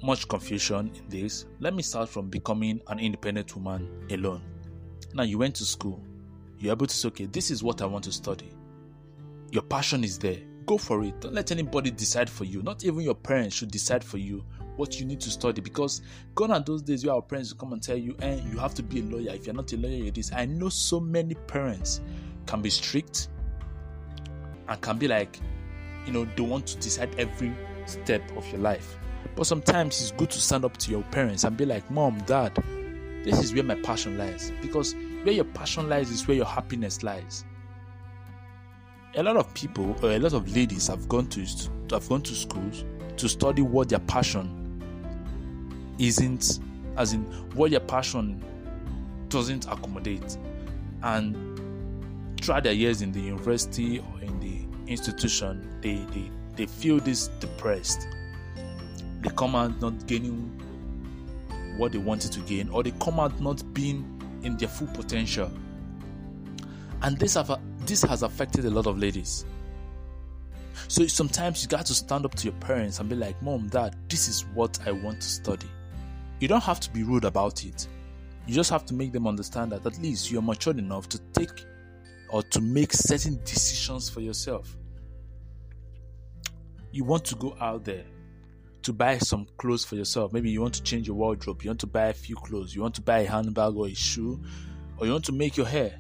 much 0.04 0.28
confusion 0.28 0.92
in 0.96 1.10
this, 1.10 1.46
let 1.60 1.74
me 1.74 1.82
start 1.82 2.10
from 2.10 2.30
becoming 2.30 2.82
an 2.88 3.00
independent 3.00 3.56
woman 3.56 3.90
alone. 4.12 4.42
Now, 5.14 5.24
you 5.24 5.38
went 5.38 5.56
to 5.56 5.66
school, 5.66 6.04
you're 6.60 6.74
able 6.74 6.88
to 6.88 6.96
say, 6.96 7.08
okay, 7.10 7.26
this 7.26 7.52
is 7.52 7.64
what 7.64 7.82
I 7.82 7.86
want 7.86 8.04
to 8.06 8.12
study. 8.12 8.52
Your 9.52 9.64
passion 9.64 10.04
is 10.04 10.18
there. 10.18 10.40
Go 10.66 10.78
for 10.78 11.04
it. 11.04 11.22
Don't 11.22 11.34
let 11.34 11.52
anybody 11.52 11.92
decide 11.92 12.30
for 12.30 12.44
you. 12.44 12.62
Not 12.64 12.84
even 12.84 13.02
your 13.02 13.16
parents 13.16 13.56
should 13.56 13.72
decide 13.72 14.04
for 14.04 14.18
you 14.18 14.44
what 14.76 15.00
you 15.00 15.06
need 15.06 15.22
to 15.22 15.30
study 15.30 15.62
because 15.62 16.02
gone 16.34 16.52
are 16.52 16.60
those 16.60 16.82
days 16.82 17.06
where 17.06 17.16
our 17.16 17.22
parents 17.22 17.54
will 17.54 17.60
come 17.60 17.74
and 17.74 17.82
tell 17.82 17.96
you, 17.96 18.16
and 18.20 18.40
eh, 18.40 18.44
you 18.52 18.58
have 18.58 18.74
to 18.76 18.84
be 18.84 19.00
a 19.00 19.04
lawyer. 19.04 19.34
If 19.34 19.46
you're 19.46 19.56
not 19.56 19.72
a 19.72 19.78
lawyer, 19.78 19.94
you're 19.96 20.12
this. 20.12 20.32
I 20.34 20.46
know 20.46 20.70
so 20.70 21.00
many 21.00 21.36
parents 21.36 22.02
can 22.46 22.62
be 22.62 22.70
strict 22.70 23.30
and 24.68 24.82
can 24.82 24.98
be 24.98 25.08
like, 25.08 25.40
you 26.06 26.12
know, 26.12 26.28
they 26.36 26.44
want 26.44 26.68
to 26.68 26.78
decide 26.78 27.16
every 27.18 27.54
step 27.86 28.22
of 28.36 28.48
your 28.52 28.60
life. 28.60 28.98
But 29.36 29.46
sometimes 29.48 30.02
it's 30.02 30.12
good 30.12 30.30
to 30.32 30.40
stand 30.40 30.66
up 30.66 30.78
to 30.78 30.92
your 30.92 31.04
parents 31.04 31.44
and 31.44 31.58
be 31.58 31.66
like, 31.66 31.90
Mom, 31.92 32.20
Dad, 32.26 32.56
this 33.24 33.40
is 33.44 33.54
where 33.54 33.64
my 33.64 33.76
passion 33.76 34.18
lies. 34.18 34.52
Because 34.62 34.96
where 35.24 35.34
your 35.34 35.46
passion 35.46 35.90
lies 35.90 36.12
is 36.12 36.28
where 36.28 36.38
your 36.38 36.46
happiness 36.46 37.04
lies. 37.04 37.46
A 39.16 39.24
lot 39.24 39.38
of 39.38 39.54
people, 39.54 39.96
or 40.04 40.12
a 40.12 40.20
lot 40.20 40.34
of 40.34 40.54
ladies, 40.56 40.88
have 40.88 41.08
gone 41.08 41.28
to 41.28 41.46
have 41.92 42.08
gone 42.10 42.22
to 42.22 42.36
schools 42.36 42.84
to 43.18 43.30
study 43.30 43.62
what 43.62 43.90
their 43.90 44.00
passion 44.00 44.62
isn't, 45.98 46.60
as 46.98 47.14
in 47.14 47.24
what 47.56 47.72
their 47.72 47.80
passion 47.80 48.44
doesn't 49.30 49.66
accommodate, 49.66 50.38
and 51.04 51.56
try 52.42 52.60
their 52.60 52.74
years 52.74 53.02
in 53.02 53.12
the 53.12 53.22
university 53.22 54.00
or 54.00 54.22
in 54.22 54.40
the 54.40 54.92
institution, 54.92 55.80
they 55.82 55.96
they, 56.14 56.30
they 56.56 56.66
feel 56.66 57.00
this 57.00 57.30
depressed 57.40 58.08
they 59.26 59.34
come 59.36 59.56
out 59.56 59.80
not 59.82 60.06
gaining 60.06 60.52
what 61.78 61.92
they 61.92 61.98
wanted 61.98 62.32
to 62.32 62.40
gain, 62.42 62.70
or 62.70 62.84
they 62.84 62.92
come 62.92 63.20
out 63.20 63.40
not 63.42 63.62
being 63.74 64.22
in 64.44 64.56
their 64.58 64.68
full 64.68 64.88
potential. 64.88 65.52
And 67.02 67.18
this 67.18 67.34
have 67.34 67.60
this 67.86 68.04
has 68.04 68.22
affected 68.22 68.66
a 68.66 68.70
lot 68.70 68.86
of 68.86 69.00
ladies. 69.00 69.46
So 70.88 71.08
sometimes 71.08 71.64
you 71.64 71.70
got 71.70 71.86
to 71.88 71.96
stand 71.96 72.26
up 72.26 72.36
to 72.36 72.44
your 72.46 72.54
parents 72.60 73.00
and 73.00 73.10
be 73.10 73.16
like, 73.16 73.42
"Mom, 73.42 73.68
Dad, 73.68 73.96
this 74.10 74.28
is 74.28 74.46
what 74.54 74.80
I 74.86 74.92
want 74.92 75.22
to 75.22 75.28
study." 75.28 75.70
You 76.40 76.48
don't 76.48 76.64
have 76.64 76.80
to 76.82 76.92
be 76.92 77.04
rude 77.04 77.26
about 77.26 77.66
it. 77.66 77.88
You 78.46 78.54
just 78.54 78.70
have 78.70 78.86
to 78.86 78.94
make 78.94 79.12
them 79.12 79.26
understand 79.26 79.72
that 79.72 79.86
at 79.86 79.98
least 80.00 80.32
you're 80.32 80.44
mature 80.44 80.78
enough 80.78 81.10
to 81.10 81.20
take 81.34 81.66
or 82.30 82.44
to 82.44 82.62
make 82.62 82.94
certain 82.94 83.40
decisions 83.44 84.08
for 84.08 84.20
yourself. 84.20 84.78
You 86.92 87.06
want 87.06 87.26
to 87.26 87.36
go 87.36 87.58
out 87.60 87.86
there 87.86 88.06
to 88.86 88.94
buy 88.94 89.18
some 89.18 89.48
clothes 89.58 89.84
for 89.84 89.96
yourself. 89.96 90.32
Maybe 90.32 90.52
you 90.52 90.62
want 90.62 90.76
to 90.76 90.84
change 90.84 91.08
your 91.08 91.16
wardrobe, 91.16 91.64
you 91.64 91.70
want 91.70 91.80
to 91.82 91.88
buy 91.88 92.08
a 92.08 92.14
few 92.14 92.36
clothes, 92.36 92.76
you 92.76 92.82
want 92.82 92.94
to 92.96 93.02
buy 93.02 93.20
a 93.20 93.30
handbag 93.30 93.76
or 93.76 93.88
a 93.88 93.94
shoe, 93.94 94.40
or 94.98 95.08
you 95.08 95.12
want 95.12 95.26
to 95.26 95.32
make 95.32 95.58
your 95.58 95.66
hair. 95.66 96.00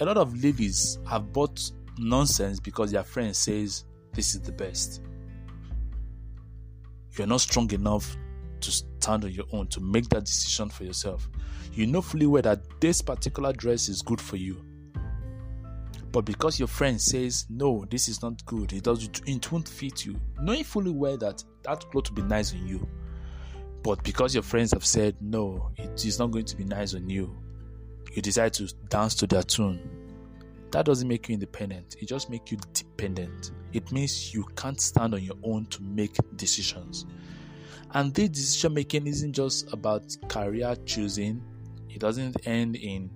A 0.00 0.04
lot 0.04 0.16
of 0.16 0.42
ladies 0.42 0.98
have 1.08 1.32
bought 1.32 1.70
nonsense 1.96 2.58
because 2.58 2.90
their 2.90 3.04
friend 3.04 3.34
says 3.34 3.84
this 4.12 4.34
is 4.34 4.40
the 4.40 4.52
best. 4.52 5.02
You're 7.16 7.26
not 7.26 7.40
strong 7.40 7.70
enough 7.72 8.16
to 8.60 8.70
stand 8.72 9.24
on 9.24 9.30
your 9.30 9.46
own 9.52 9.68
to 9.68 9.80
make 9.80 10.08
that 10.08 10.24
decision 10.24 10.68
for 10.68 10.84
yourself. 10.84 11.28
You 11.72 11.86
know 11.86 12.02
fully 12.02 12.26
well 12.26 12.42
that 12.42 12.80
this 12.80 13.00
particular 13.00 13.52
dress 13.52 13.88
is 13.88 14.02
good 14.02 14.20
for 14.20 14.36
you. 14.36 14.64
But 16.10 16.24
because 16.24 16.58
your 16.58 16.68
friend 16.68 17.00
says, 17.00 17.46
no, 17.50 17.84
this 17.90 18.08
is 18.08 18.22
not 18.22 18.44
good, 18.46 18.72
it, 18.72 18.84
does, 18.84 19.08
it 19.26 19.52
won't 19.52 19.68
fit 19.68 20.06
you, 20.06 20.18
knowing 20.40 20.64
fully 20.64 20.90
well 20.90 21.18
that 21.18 21.44
that 21.64 21.90
cloth 21.90 22.10
will 22.10 22.16
be 22.16 22.22
nice 22.22 22.54
on 22.54 22.66
you. 22.66 22.88
But 23.82 24.02
because 24.02 24.34
your 24.34 24.42
friends 24.42 24.72
have 24.72 24.86
said, 24.86 25.16
no, 25.20 25.70
it 25.76 26.04
is 26.04 26.18
not 26.18 26.30
going 26.30 26.46
to 26.46 26.56
be 26.56 26.64
nice 26.64 26.94
on 26.94 27.08
you, 27.08 27.36
you 28.12 28.22
decide 28.22 28.54
to 28.54 28.66
dance 28.88 29.14
to 29.16 29.26
their 29.26 29.42
tune 29.42 29.98
that 30.70 30.84
doesn't 30.84 31.08
make 31.08 31.28
you 31.28 31.34
independent. 31.34 31.96
It 32.00 32.06
just 32.06 32.30
makes 32.30 32.52
you 32.52 32.58
dependent. 32.72 33.52
It 33.72 33.90
means 33.90 34.34
you 34.34 34.44
can't 34.56 34.80
stand 34.80 35.14
on 35.14 35.22
your 35.22 35.36
own 35.42 35.66
to 35.66 35.82
make 35.82 36.16
decisions. 36.36 37.06
And 37.92 38.12
this 38.12 38.28
decision 38.28 38.74
making 38.74 39.06
isn't 39.06 39.32
just 39.32 39.72
about 39.72 40.14
career 40.28 40.76
choosing. 40.84 41.42
It 41.88 42.00
doesn't 42.00 42.46
end 42.46 42.76
in 42.76 43.10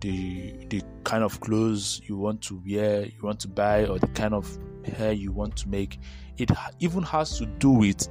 the 0.00 0.52
the 0.68 0.82
kind 1.04 1.22
of 1.22 1.40
clothes 1.40 2.00
you 2.04 2.16
want 2.16 2.42
to 2.42 2.60
wear, 2.66 3.04
you 3.04 3.22
want 3.22 3.40
to 3.40 3.48
buy, 3.48 3.86
or 3.86 3.98
the 3.98 4.08
kind 4.08 4.34
of 4.34 4.58
hair 4.84 5.12
you 5.12 5.32
want 5.32 5.56
to 5.56 5.68
make. 5.68 5.98
It 6.38 6.50
even 6.80 7.02
has 7.04 7.38
to 7.38 7.46
do 7.46 7.70
with 7.70 8.08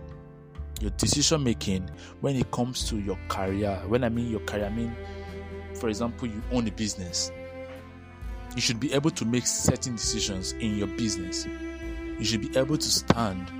your 0.79 0.91
decision 0.91 1.43
making 1.43 1.89
when 2.21 2.35
it 2.35 2.49
comes 2.51 2.87
to 2.89 2.99
your 2.99 3.17
career. 3.27 3.81
When 3.87 4.03
I 4.03 4.09
mean 4.09 4.29
your 4.29 4.39
career, 4.41 4.65
I 4.65 4.69
mean, 4.69 4.95
for 5.75 5.89
example, 5.89 6.27
you 6.27 6.41
own 6.51 6.67
a 6.67 6.71
business. 6.71 7.31
You 8.55 8.61
should 8.61 8.79
be 8.79 8.93
able 8.93 9.11
to 9.11 9.25
make 9.25 9.47
certain 9.47 9.95
decisions 9.95 10.53
in 10.53 10.77
your 10.77 10.87
business. 10.87 11.45
You 11.45 12.23
should 12.23 12.41
be 12.41 12.57
able 12.57 12.77
to 12.77 12.91
stand 12.91 13.51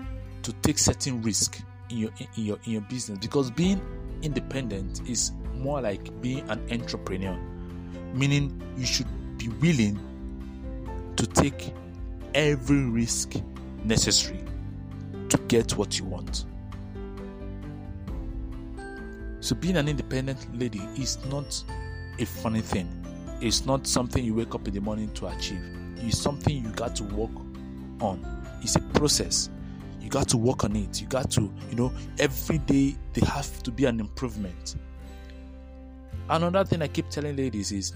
to 0.44 0.54
take 0.62 0.78
certain 0.78 1.22
risk 1.22 1.60
in 1.90 1.98
your 1.98 2.12
in 2.38 2.46
your 2.46 2.58
in 2.66 2.74
your 2.74 2.82
business 2.82 3.18
because 3.20 3.50
being 3.52 3.82
independent 4.22 5.02
is 5.10 5.32
more 5.56 5.82
like 5.82 6.22
being 6.22 6.48
an 6.50 6.66
entrepreneur 6.72 7.38
meaning 8.14 8.62
you 8.78 8.86
should 8.86 9.08
be 9.50 9.76
willing 9.76 10.00
to 11.16 11.26
take 11.28 11.74
every 12.34 12.84
risk 12.86 13.34
necessary 13.84 14.44
to 15.30 15.38
get 15.48 15.76
what 15.78 16.00
you 16.00 16.06
want. 16.06 16.46
So 19.40 19.56
being 19.56 19.76
an 19.78 19.88
independent 19.90 20.58
lady 20.58 20.82
is 20.96 21.24
not 21.26 21.64
a 22.20 22.26
funny 22.26 22.62
thing. 22.62 22.90
It's 23.42 23.66
not 23.66 23.86
something 23.86 24.24
you 24.24 24.34
wake 24.34 24.56
up 24.56 24.68
in 24.68 24.74
the 24.74 24.80
morning 24.80 25.12
to 25.16 25.28
achieve. 25.28 25.62
It's 25.98 26.18
something 26.18 26.56
you 26.56 26.72
got 26.72 26.96
to 26.98 27.04
work 27.04 27.32
on. 28.00 28.26
It's 28.62 28.76
a 28.78 28.80
process. 28.80 29.50
You 30.00 30.10
got 30.10 30.30
to 30.30 30.38
work 30.38 30.64
on 30.64 30.76
it. 30.76 31.02
You 31.02 31.08
got 31.08 31.30
to 31.32 31.42
you 31.70 31.76
know 31.76 31.92
every 32.20 32.60
day 32.60 32.96
there 33.14 33.30
have 33.30 33.62
to 33.64 33.72
be 33.72 33.86
an 33.86 34.00
improvement. 34.00 34.76
Another 36.30 36.64
thing 36.64 36.82
i 36.82 36.88
keep 36.88 37.10
telling 37.10 37.36
ladies 37.36 37.74
is 37.74 37.92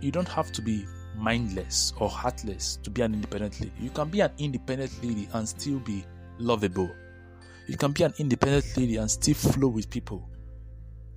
you 0.00 0.10
don't 0.10 0.28
have 0.28 0.52
to 0.52 0.62
be 0.62 0.86
mindless 1.16 1.92
or 1.98 2.08
heartless 2.08 2.78
to 2.82 2.90
be 2.90 3.02
an 3.02 3.14
independent 3.14 3.60
lady. 3.60 3.72
You 3.80 3.90
can 3.90 4.08
be 4.08 4.20
an 4.20 4.32
independent 4.38 4.92
lady 5.02 5.28
and 5.32 5.48
still 5.48 5.78
be 5.80 6.04
lovable. 6.38 6.90
You 7.66 7.76
can 7.76 7.92
be 7.92 8.02
an 8.02 8.14
independent 8.18 8.64
lady 8.76 8.96
and 8.96 9.10
still 9.10 9.34
flow 9.34 9.68
with 9.68 9.90
people. 9.90 10.28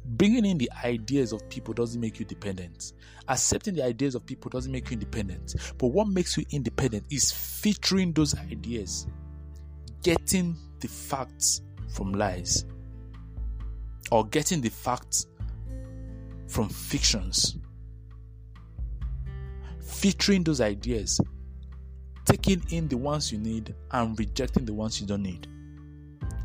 Bringing 0.05 0.45
in 0.45 0.57
the 0.57 0.69
ideas 0.83 1.31
of 1.31 1.47
people 1.49 1.73
doesn't 1.73 1.99
make 1.99 2.19
you 2.19 2.25
dependent. 2.25 2.93
Accepting 3.29 3.75
the 3.75 3.85
ideas 3.85 4.15
of 4.15 4.25
people 4.25 4.49
doesn't 4.49 4.71
make 4.71 4.89
you 4.89 4.95
independent. 4.95 5.55
But 5.77 5.87
what 5.87 6.07
makes 6.07 6.35
you 6.35 6.43
independent 6.51 7.05
is 7.09 7.31
featuring 7.31 8.11
those 8.11 8.35
ideas 8.37 9.07
getting 10.03 10.57
the 10.81 10.87
facts 10.87 11.61
from 11.87 12.13
lies 12.13 12.65
or 14.11 14.27
getting 14.27 14.59
the 14.59 14.69
facts 14.69 15.27
from 16.47 16.67
fictions. 16.67 17.57
Featuring 19.93 20.43
those 20.43 20.59
ideas, 20.59 21.19
taking 22.25 22.61
in 22.69 22.87
the 22.87 22.97
ones 22.97 23.31
you 23.31 23.37
need 23.37 23.73
and 23.91 24.17
rejecting 24.19 24.65
the 24.65 24.73
ones 24.73 24.99
you 24.99 25.07
don't 25.07 25.23
need. 25.23 25.47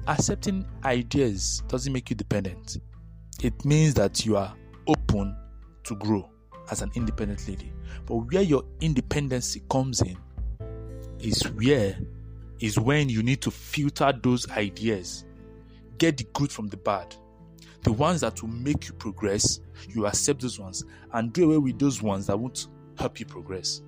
Accepting 0.07 0.67
ideas 0.85 1.63
doesn't 1.69 1.93
make 1.93 2.09
you 2.11 2.17
dependent, 2.17 2.79
it 3.43 3.65
means 3.65 3.95
that 3.95 4.25
you 4.25 4.37
are 4.37 4.55
open 4.87 5.37
to 5.85 5.97
grow 5.97 6.29
as 6.71 6.83
an 6.83 6.91
independent 6.95 7.47
lady. 7.49 7.73
But 8.07 8.17
where 8.17 8.43
your 8.43 8.65
independency 8.81 9.63
comes 9.71 10.01
in 10.03 10.17
is 11.21 11.43
where 11.51 11.99
is 12.61 12.79
when 12.79 13.09
you 13.09 13.23
need 13.23 13.41
to 13.43 13.51
filter 13.51 14.13
those 14.23 14.51
ideas, 14.51 15.25
get 15.99 16.17
the 16.17 16.25
good 16.33 16.51
from 16.51 16.69
the 16.69 16.77
bad. 16.77 17.15
The 17.83 17.93
ones 17.93 18.21
that 18.23 18.43
will 18.43 18.51
make 18.51 18.89
you 18.89 18.95
progress, 18.95 19.61
you 19.89 20.07
accept 20.07 20.43
those 20.43 20.59
ones 20.59 20.85
and 21.13 21.33
do 21.33 21.45
away 21.45 21.59
with 21.59 21.79
those 21.79 22.03
ones 22.03 22.27
that 22.27 22.39
won't 22.39 22.67
help 22.99 23.21
you 23.21 23.27
progress. 23.27 23.81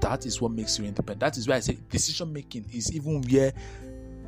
That 0.00 0.26
is 0.26 0.40
what 0.40 0.52
makes 0.52 0.78
you 0.78 0.84
independent. 0.84 1.20
That 1.20 1.36
is 1.36 1.48
why 1.48 1.56
I 1.56 1.60
say 1.60 1.78
decision 1.90 2.32
making 2.32 2.66
is 2.72 2.92
even 2.94 3.22
where 3.22 3.52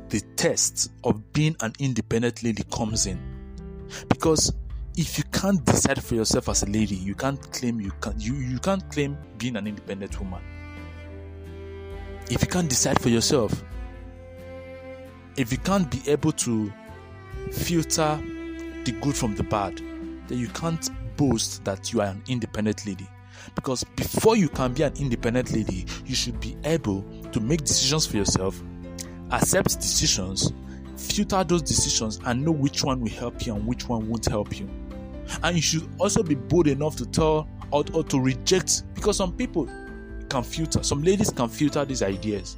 the 0.09 0.19
test 0.35 0.91
of 1.03 1.31
being 1.31 1.55
an 1.61 1.73
independent 1.79 2.43
lady 2.43 2.63
comes 2.71 3.05
in. 3.05 3.19
Because 4.09 4.53
if 4.97 5.17
you 5.17 5.23
can't 5.31 5.63
decide 5.65 6.03
for 6.03 6.15
yourself 6.15 6.49
as 6.49 6.63
a 6.63 6.65
lady, 6.65 6.95
you 6.95 7.15
can't 7.15 7.39
claim 7.53 7.79
you 7.79 7.91
can 8.01 8.19
you, 8.19 8.33
you 8.35 8.59
can't 8.59 8.89
claim 8.91 9.17
being 9.37 9.55
an 9.55 9.67
independent 9.67 10.19
woman 10.19 10.41
if 12.31 12.41
you 12.41 12.47
can't 12.47 12.69
decide 12.69 12.99
for 13.01 13.09
yourself, 13.09 13.61
if 15.35 15.51
you 15.51 15.57
can't 15.57 15.91
be 15.91 16.09
able 16.09 16.31
to 16.31 16.71
filter 17.51 18.17
the 18.85 18.97
good 19.01 19.15
from 19.15 19.35
the 19.35 19.43
bad, 19.43 19.77
then 20.27 20.37
you 20.37 20.47
can't 20.49 20.89
boast 21.17 21.65
that 21.65 21.91
you 21.91 21.99
are 21.99 22.07
an 22.07 22.23
independent 22.29 22.87
lady. 22.87 23.07
Because 23.55 23.83
before 23.95 24.35
you 24.35 24.49
can 24.49 24.73
be 24.73 24.83
an 24.83 24.93
independent 24.97 25.51
lady, 25.51 25.85
you 26.05 26.15
should 26.15 26.39
be 26.39 26.57
able 26.63 27.03
to 27.31 27.39
make 27.39 27.61
decisions 27.61 28.05
for 28.05 28.17
yourself, 28.17 28.61
accept 29.31 29.79
decisions, 29.79 30.51
filter 30.97 31.43
those 31.43 31.61
decisions, 31.61 32.19
and 32.25 32.43
know 32.43 32.51
which 32.51 32.83
one 32.83 32.99
will 33.01 33.11
help 33.11 33.45
you 33.45 33.55
and 33.55 33.65
which 33.65 33.87
one 33.87 34.07
won't 34.07 34.25
help 34.25 34.59
you. 34.59 34.69
And 35.43 35.55
you 35.55 35.61
should 35.61 35.87
also 35.99 36.23
be 36.23 36.35
bold 36.35 36.67
enough 36.67 36.95
to 36.97 37.05
tell 37.05 37.47
or, 37.71 37.83
or 37.93 38.03
to 38.03 38.19
reject 38.19 38.83
because 38.93 39.17
some 39.17 39.33
people 39.33 39.67
can 40.29 40.43
filter, 40.43 40.83
some 40.83 41.03
ladies 41.03 41.29
can 41.29 41.49
filter 41.49 41.85
these 41.85 42.01
ideas. 42.01 42.57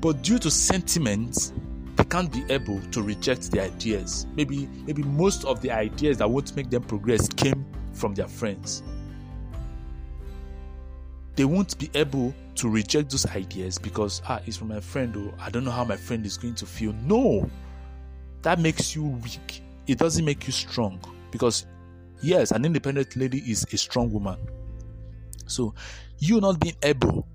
But 0.00 0.22
due 0.22 0.38
to 0.38 0.50
sentiments, 0.50 1.52
they 1.96 2.04
can't 2.04 2.30
be 2.30 2.44
able 2.52 2.80
to 2.90 3.02
reject 3.02 3.50
the 3.50 3.62
ideas. 3.62 4.26
Maybe, 4.34 4.68
maybe 4.86 5.02
most 5.02 5.44
of 5.44 5.60
the 5.60 5.70
ideas 5.70 6.18
that 6.18 6.28
won't 6.28 6.54
make 6.56 6.70
them 6.70 6.82
progress 6.82 7.28
came 7.28 7.64
from 7.92 8.14
their 8.14 8.28
friends. 8.28 8.82
They 11.36 11.44
won't 11.44 11.76
be 11.78 11.90
able 11.94 12.34
to 12.56 12.68
reject 12.68 13.10
those 13.10 13.26
ideas 13.26 13.78
because 13.78 14.22
ah, 14.28 14.40
it's 14.46 14.56
from 14.56 14.68
my 14.68 14.80
friend, 14.80 15.16
or 15.16 15.32
I 15.40 15.50
don't 15.50 15.64
know 15.64 15.70
how 15.70 15.84
my 15.84 15.96
friend 15.96 16.24
is 16.24 16.36
going 16.36 16.54
to 16.56 16.66
feel. 16.66 16.92
No, 17.04 17.50
that 18.42 18.60
makes 18.60 18.94
you 18.94 19.04
weak. 19.04 19.62
It 19.86 19.98
doesn't 19.98 20.24
make 20.24 20.46
you 20.46 20.52
strong 20.52 21.00
because 21.30 21.66
yes, 22.22 22.52
an 22.52 22.64
independent 22.64 23.16
lady 23.16 23.38
is 23.38 23.66
a 23.72 23.76
strong 23.76 24.12
woman. 24.12 24.38
So 25.46 25.74
you 26.18 26.40
not 26.40 26.60
being 26.60 26.76
able 26.82 27.26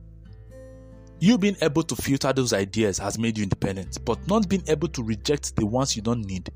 you 1.20 1.38
being 1.38 1.58
able 1.62 1.84
to 1.84 1.96
filter 1.96 2.32
those 2.32 2.54
ideas 2.54 2.98
has 2.98 3.20
made 3.20 3.38
you 3.38 3.44
independent, 3.44 4.04
but 4.06 4.26
not 4.28 4.48
being 4.48 4.64
able 4.68 4.88
to 4.88 5.04
reject 5.04 5.56
the 5.58 5.66
ones 5.66 5.96
you 5.96 6.02
don't 6.02 6.22
need 6.26 6.50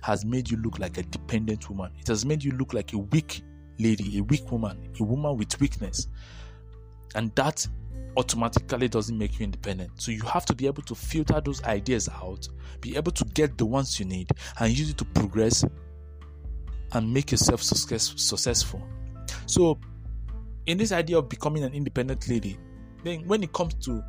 has 0.00 0.24
made 0.24 0.50
you 0.50 0.56
look 0.58 0.78
like 0.78 0.96
a 0.98 1.02
dependent 1.02 1.68
woman. 1.68 1.92
It 1.98 2.08
has 2.08 2.24
made 2.24 2.42
you 2.42 2.52
look 2.52 2.72
like 2.72 2.92
a 2.94 2.98
weak 2.98 3.42
lady, 3.78 4.18
a 4.18 4.22
weak 4.22 4.50
woman, 4.50 4.90
a 4.98 5.04
woman 5.04 5.36
with 5.36 5.60
weakness. 5.60 6.08
And 7.14 7.34
that 7.36 7.66
automatically 8.16 8.88
doesn't 8.88 9.16
make 9.16 9.38
you 9.38 9.44
independent. 9.44 9.90
So 10.00 10.10
you 10.10 10.22
have 10.22 10.46
to 10.46 10.54
be 10.54 10.66
able 10.66 10.82
to 10.84 10.94
filter 10.94 11.40
those 11.40 11.62
ideas 11.64 12.08
out, 12.08 12.48
be 12.80 12.96
able 12.96 13.12
to 13.12 13.24
get 13.26 13.58
the 13.58 13.66
ones 13.66 13.98
you 13.98 14.06
need, 14.06 14.30
and 14.58 14.76
use 14.76 14.90
it 14.90 14.98
to 14.98 15.04
progress 15.04 15.64
and 16.92 17.12
make 17.12 17.30
yourself 17.30 17.62
success, 17.62 18.14
successful. 18.16 18.82
So 19.46 19.78
in 20.66 20.78
this 20.78 20.92
idea 20.92 21.18
of 21.18 21.28
becoming 21.28 21.64
an 21.64 21.72
independent 21.72 22.28
lady, 22.28 22.58
then 23.04 23.26
when 23.26 23.42
it 23.42 23.52
comes 23.52 23.74
to 23.86 24.02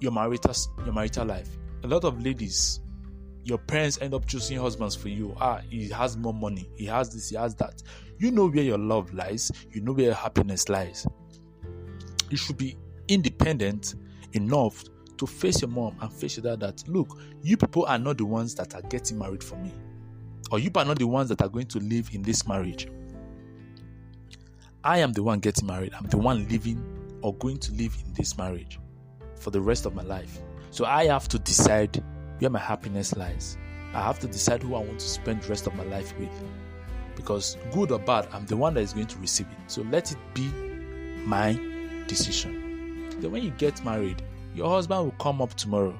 your 0.00 0.12
marital 0.12 0.54
your 0.84 0.92
marital 0.92 1.26
life, 1.26 1.48
a 1.82 1.86
lot 1.86 2.04
of 2.04 2.22
ladies, 2.22 2.80
your 3.44 3.58
parents 3.58 3.98
end 4.00 4.14
up 4.14 4.26
choosing 4.26 4.58
husbands 4.58 4.94
for 4.96 5.08
you. 5.08 5.34
Ah, 5.40 5.60
he 5.70 5.88
has 5.90 6.16
more 6.16 6.34
money, 6.34 6.68
he 6.76 6.86
has 6.86 7.12
this, 7.12 7.30
he 7.30 7.36
has 7.36 7.54
that. 7.56 7.82
You 8.18 8.30
know 8.30 8.48
where 8.48 8.64
your 8.64 8.78
love 8.78 9.12
lies, 9.12 9.52
you 9.70 9.80
know 9.80 9.92
where 9.92 10.06
your 10.06 10.14
happiness 10.14 10.68
lies. 10.68 11.06
You 12.30 12.36
should 12.36 12.56
be 12.56 12.76
independent 13.08 13.94
enough 14.32 14.84
to 15.18 15.26
face 15.26 15.62
your 15.62 15.70
mom 15.70 15.96
and 16.00 16.12
face 16.12 16.36
your 16.36 16.44
dad 16.44 16.60
that 16.60 16.86
look, 16.88 17.18
you 17.42 17.56
people 17.56 17.86
are 17.86 17.98
not 17.98 18.18
the 18.18 18.26
ones 18.26 18.54
that 18.56 18.74
are 18.74 18.82
getting 18.82 19.18
married 19.18 19.42
for 19.42 19.56
me, 19.56 19.72
or 20.50 20.58
you 20.58 20.70
are 20.74 20.84
not 20.84 20.98
the 20.98 21.06
ones 21.06 21.28
that 21.30 21.40
are 21.42 21.48
going 21.48 21.66
to 21.66 21.78
live 21.78 22.10
in 22.12 22.22
this 22.22 22.46
marriage. 22.46 22.88
I 24.84 24.98
am 24.98 25.12
the 25.12 25.22
one 25.22 25.40
getting 25.40 25.66
married. 25.66 25.94
I'm 25.94 26.06
the 26.06 26.18
one 26.18 26.48
living 26.48 27.18
or 27.22 27.34
going 27.34 27.58
to 27.58 27.72
live 27.72 27.96
in 28.06 28.12
this 28.14 28.38
marriage 28.38 28.78
for 29.36 29.50
the 29.50 29.60
rest 29.60 29.86
of 29.86 29.94
my 29.94 30.02
life. 30.02 30.38
So 30.70 30.84
I 30.84 31.06
have 31.06 31.28
to 31.28 31.38
decide 31.38 32.02
where 32.38 32.50
my 32.50 32.58
happiness 32.58 33.16
lies. 33.16 33.56
I 33.94 34.02
have 34.02 34.18
to 34.20 34.26
decide 34.26 34.62
who 34.62 34.74
I 34.74 34.80
want 34.80 35.00
to 35.00 35.08
spend 35.08 35.42
the 35.42 35.48
rest 35.48 35.66
of 35.66 35.74
my 35.74 35.84
life 35.84 36.16
with. 36.18 36.30
Because 37.16 37.56
good 37.72 37.90
or 37.90 37.98
bad, 37.98 38.28
I'm 38.32 38.46
the 38.46 38.56
one 38.56 38.74
that 38.74 38.80
is 38.80 38.92
going 38.92 39.06
to 39.06 39.18
receive 39.18 39.46
it. 39.46 39.70
So 39.70 39.82
let 39.82 40.12
it 40.12 40.18
be 40.34 40.46
my 41.24 41.58
decision. 42.06 43.10
Then 43.20 43.30
when 43.30 43.42
you 43.42 43.50
get 43.52 43.84
married, 43.84 44.22
your 44.54 44.68
husband 44.68 45.04
will 45.04 45.14
come 45.18 45.42
up 45.42 45.54
tomorrow. 45.54 45.98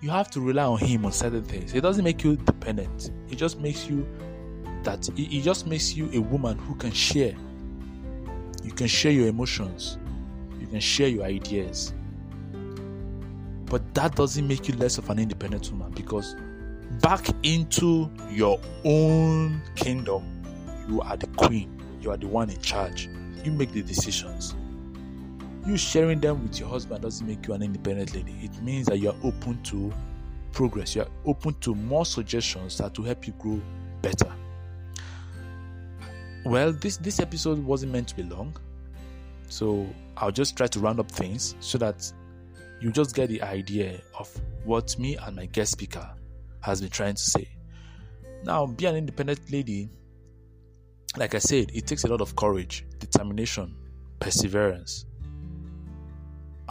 You 0.00 0.10
have 0.10 0.30
to 0.32 0.40
rely 0.40 0.64
on 0.64 0.78
him 0.78 1.04
on 1.04 1.12
certain 1.12 1.44
things. 1.44 1.74
It 1.74 1.82
doesn't 1.82 2.04
make 2.04 2.24
you 2.24 2.36
dependent. 2.36 3.10
It 3.30 3.36
just 3.36 3.58
makes 3.60 3.88
you 3.88 4.06
that 4.82 5.08
it 5.16 5.42
just 5.42 5.66
makes 5.66 5.94
you 5.94 6.08
a 6.14 6.18
woman 6.18 6.58
who 6.58 6.74
can 6.74 6.90
share 6.92 7.34
You 8.62 8.72
can 8.72 8.86
share 8.86 9.12
your 9.12 9.28
emotions. 9.28 9.98
You 10.60 10.66
can 10.66 10.80
share 10.80 11.08
your 11.08 11.24
ideas. 11.24 11.92
But 13.66 13.94
that 13.94 14.16
doesn't 14.16 14.46
make 14.46 14.68
you 14.68 14.74
less 14.76 14.98
of 14.98 15.10
an 15.10 15.18
independent 15.18 15.70
woman 15.70 15.92
because 15.92 16.36
back 17.02 17.26
into 17.42 18.10
your 18.30 18.60
own 18.84 19.62
kingdom, 19.76 20.22
you 20.88 21.00
are 21.00 21.16
the 21.16 21.28
queen. 21.28 21.80
You 22.00 22.10
are 22.10 22.16
the 22.16 22.26
one 22.26 22.50
in 22.50 22.60
charge. 22.60 23.08
You 23.44 23.52
make 23.52 23.72
the 23.72 23.82
decisions. 23.82 24.54
You 25.66 25.76
sharing 25.76 26.20
them 26.20 26.42
with 26.42 26.58
your 26.58 26.68
husband 26.68 27.02
doesn't 27.02 27.26
make 27.26 27.46
you 27.46 27.54
an 27.54 27.62
independent 27.62 28.14
lady. 28.14 28.34
It 28.42 28.62
means 28.62 28.86
that 28.86 28.98
you 28.98 29.10
are 29.10 29.16
open 29.22 29.62
to 29.64 29.92
progress. 30.52 30.94
You 30.96 31.02
are 31.02 31.08
open 31.26 31.54
to 31.60 31.74
more 31.74 32.06
suggestions 32.06 32.78
that 32.78 32.96
will 32.98 33.04
help 33.04 33.26
you 33.26 33.34
grow 33.38 33.60
better. 34.02 34.32
Well, 36.44 36.72
this 36.72 36.96
this 36.96 37.20
episode 37.20 37.58
wasn't 37.62 37.92
meant 37.92 38.08
to 38.08 38.16
be 38.16 38.22
long, 38.22 38.56
so 39.48 39.86
I'll 40.16 40.30
just 40.30 40.56
try 40.56 40.66
to 40.68 40.80
round 40.80 40.98
up 40.98 41.10
things 41.10 41.54
so 41.60 41.76
that 41.78 42.10
you 42.80 42.90
just 42.90 43.14
get 43.14 43.28
the 43.28 43.42
idea 43.42 44.00
of 44.18 44.34
what 44.64 44.98
me 44.98 45.16
and 45.16 45.36
my 45.36 45.46
guest 45.46 45.72
speaker 45.72 46.08
has 46.62 46.80
been 46.80 46.90
trying 46.90 47.14
to 47.14 47.22
say. 47.22 47.46
Now, 48.42 48.64
be 48.66 48.86
an 48.86 48.96
independent 48.96 49.52
lady, 49.52 49.90
like 51.18 51.34
I 51.34 51.38
said, 51.38 51.70
it 51.74 51.86
takes 51.86 52.04
a 52.04 52.08
lot 52.08 52.22
of 52.22 52.34
courage, 52.36 52.86
determination, 52.98 53.76
perseverance. 54.18 55.04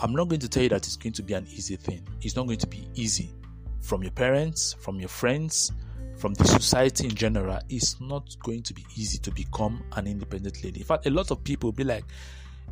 I'm 0.02 0.14
not 0.14 0.30
going 0.30 0.40
to 0.40 0.48
tell 0.48 0.64
you 0.64 0.70
that 0.70 0.88
it's 0.88 0.96
going 0.96 1.12
to 1.14 1.24
be 1.24 1.34
an 1.34 1.46
easy 1.52 1.76
thing. 1.76 2.08
It's 2.22 2.38
not 2.38 2.46
going 2.46 2.60
to 2.60 2.68
be 2.68 2.88
easy. 2.96 3.34
From 3.82 4.02
your 4.02 4.12
parents, 4.12 4.74
from 4.80 4.98
your 4.98 5.10
friends, 5.10 5.74
from 6.16 6.34
the 6.36 6.46
society 6.46 7.06
in 7.06 7.16
general, 7.16 7.60
it's 7.68 8.00
not 8.00 8.34
going 8.44 8.64
to 8.64 8.74
be 8.74 8.86
easy 8.96 9.18
to 9.20 9.32
become 9.32 9.84
an 9.94 10.08
independent 10.08 10.64
lady. 10.64 10.80
In 10.80 10.86
fact, 10.86 11.06
a 11.06 11.10
lot 11.10 11.32
of 11.32 11.44
people 11.44 11.68
will 11.68 11.74
be 11.76 11.84
like, 11.84 12.06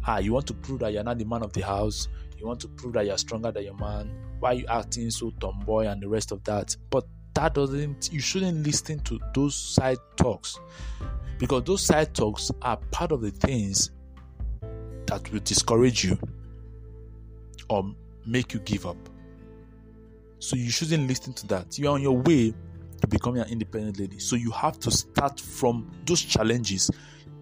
ah, 0.05 0.19
you 0.19 0.31
want 0.31 0.47
to 0.47 0.53
prove 0.53 0.79
that 0.79 0.93
you're 0.93 1.03
not 1.03 1.17
the 1.17 1.25
man 1.25 1.43
of 1.43 1.51
the 1.51 1.61
house, 1.61 2.07
you 2.37 2.47
want 2.47 2.61
to 2.61 2.69
prove 2.69 2.93
that 2.93 3.05
you're 3.05 3.17
stronger 3.17 3.51
than 3.51 3.63
your 3.63 3.77
man, 3.77 4.09
why 4.39 4.51
are 4.51 4.55
you 4.55 4.65
acting 4.69 5.09
so 5.09 5.31
tomboy 5.41 5.85
and 5.85 6.01
the 6.01 6.07
rest 6.07 6.31
of 6.31 6.41
that? 6.45 6.77
But 6.89 7.05
that 7.33 7.55
doesn't, 7.55 8.09
you 8.13 8.21
shouldn't 8.21 8.65
listen 8.65 8.99
to 9.01 9.19
those 9.33 9.55
side 9.55 9.97
talks 10.15 10.57
because 11.39 11.63
those 11.65 11.85
side 11.85 12.13
talks 12.13 12.51
are 12.61 12.77
part 12.91 13.11
of 13.11 13.21
the 13.21 13.31
things 13.31 13.91
that 15.07 15.29
will 15.31 15.41
discourage 15.41 16.05
you 16.05 16.17
or 17.69 17.93
make 18.25 18.53
you 18.53 18.59
give 18.61 18.85
up. 18.85 18.97
So 20.39 20.55
you 20.55 20.69
shouldn't 20.69 21.07
listen 21.07 21.33
to 21.33 21.47
that. 21.47 21.77
You're 21.79 21.93
on 21.93 22.01
your 22.01 22.17
way 22.17 22.53
to 23.01 23.07
becoming 23.07 23.41
an 23.41 23.49
independent 23.49 23.99
lady. 23.99 24.19
So 24.19 24.35
you 24.35 24.51
have 24.51 24.79
to 24.79 24.91
start 24.91 25.39
from 25.39 25.89
those 26.05 26.21
challenges, 26.21 26.89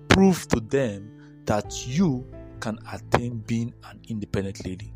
prove 0.07 0.47
to 0.49 0.59
them 0.59 1.11
that 1.45 1.87
you 1.87 2.25
can 2.59 2.79
attain 2.91 3.37
being 3.39 3.73
an 3.89 3.99
independent 4.07 4.65
lady. 4.65 4.93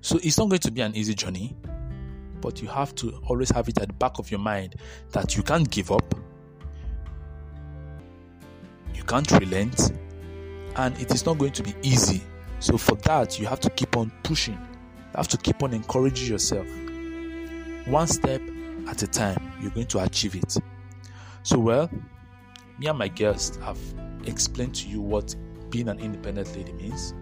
So 0.00 0.18
it's 0.22 0.38
not 0.38 0.48
going 0.48 0.60
to 0.60 0.70
be 0.70 0.80
an 0.80 0.94
easy 0.94 1.14
journey, 1.14 1.56
but 2.40 2.60
you 2.60 2.68
have 2.68 2.94
to 2.96 3.20
always 3.26 3.50
have 3.50 3.68
it 3.68 3.78
at 3.78 3.88
the 3.88 3.94
back 3.94 4.18
of 4.18 4.30
your 4.30 4.40
mind 4.40 4.76
that 5.12 5.36
you 5.36 5.42
can't 5.42 5.68
give 5.70 5.90
up, 5.90 6.14
you 8.94 9.02
can't 9.04 9.30
relent, 9.32 9.92
and 10.76 10.96
it 11.00 11.10
is 11.12 11.24
not 11.24 11.38
going 11.38 11.52
to 11.52 11.62
be 11.62 11.74
easy. 11.82 12.22
So 12.60 12.78
for 12.78 12.96
that, 12.96 13.38
you 13.38 13.46
have 13.46 13.60
to 13.60 13.70
keep 13.70 13.96
on 13.96 14.12
pushing. 14.22 14.54
You 14.54 15.16
have 15.16 15.28
to 15.28 15.36
keep 15.36 15.62
on 15.62 15.72
encouraging 15.72 16.28
yourself. 16.28 16.66
One 17.86 18.06
step 18.06 18.40
at 18.88 19.02
a 19.02 19.06
time, 19.06 19.52
you're 19.60 19.70
going 19.70 19.86
to 19.88 20.00
achieve 20.00 20.34
it. 20.34 20.56
So, 21.42 21.58
well, 21.58 21.90
me 22.78 22.86
and 22.86 22.98
my 22.98 23.08
guest 23.08 23.56
have 23.56 23.78
explained 24.24 24.74
to 24.76 24.88
you 24.88 25.00
what 25.00 25.34
being 25.70 25.88
an 25.88 25.98
independent 25.98 26.54
lady 26.56 26.72
means 26.72 27.14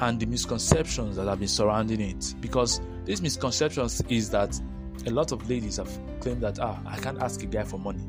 and 0.00 0.18
the 0.18 0.26
misconceptions 0.26 1.16
that 1.16 1.28
have 1.28 1.38
been 1.38 1.48
surrounding 1.48 2.00
it. 2.00 2.34
Because 2.40 2.80
these 3.04 3.22
misconceptions 3.22 4.00
is 4.08 4.30
that 4.30 4.60
a 5.06 5.10
lot 5.10 5.32
of 5.32 5.48
ladies 5.48 5.76
have 5.76 5.90
claimed 6.20 6.42
that 6.42 6.58
ah, 6.58 6.78
I 6.86 6.98
can't 6.98 7.20
ask 7.20 7.42
a 7.42 7.46
guy 7.46 7.62
for 7.64 7.78
money. 7.78 8.02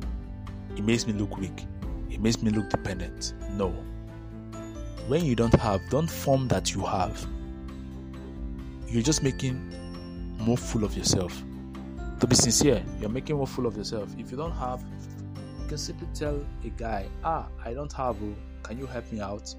It 0.75 0.83
makes 0.83 1.05
me 1.05 1.13
look 1.13 1.37
weak. 1.37 1.65
It 2.09 2.19
makes 2.19 2.41
me 2.41 2.51
look 2.51 2.69
dependent. 2.69 3.33
No. 3.51 3.73
When 5.07 5.25
you 5.25 5.35
don't 5.35 5.53
have, 5.55 5.81
don't 5.89 6.09
form 6.09 6.47
that 6.47 6.73
you 6.73 6.81
have. 6.85 7.27
You're 8.87 9.01
just 9.01 9.21
making 9.21 9.57
more 10.37 10.57
fool 10.57 10.85
of 10.85 10.95
yourself. 10.95 11.43
To 12.21 12.27
be 12.27 12.35
sincere, 12.35 12.81
you're 13.01 13.09
making 13.09 13.35
more 13.35 13.47
fool 13.47 13.65
of 13.65 13.75
yourself. 13.75 14.09
If 14.17 14.31
you 14.31 14.37
don't 14.37 14.53
have, 14.53 14.81
you 15.61 15.67
can 15.67 15.77
simply 15.77 16.07
tell 16.13 16.41
a 16.63 16.69
guy, 16.69 17.07
ah, 17.25 17.47
I 17.65 17.73
don't 17.73 17.91
have, 17.91 18.15
oh, 18.23 18.33
can 18.63 18.79
you 18.79 18.85
help 18.85 19.11
me 19.11 19.19
out? 19.19 19.53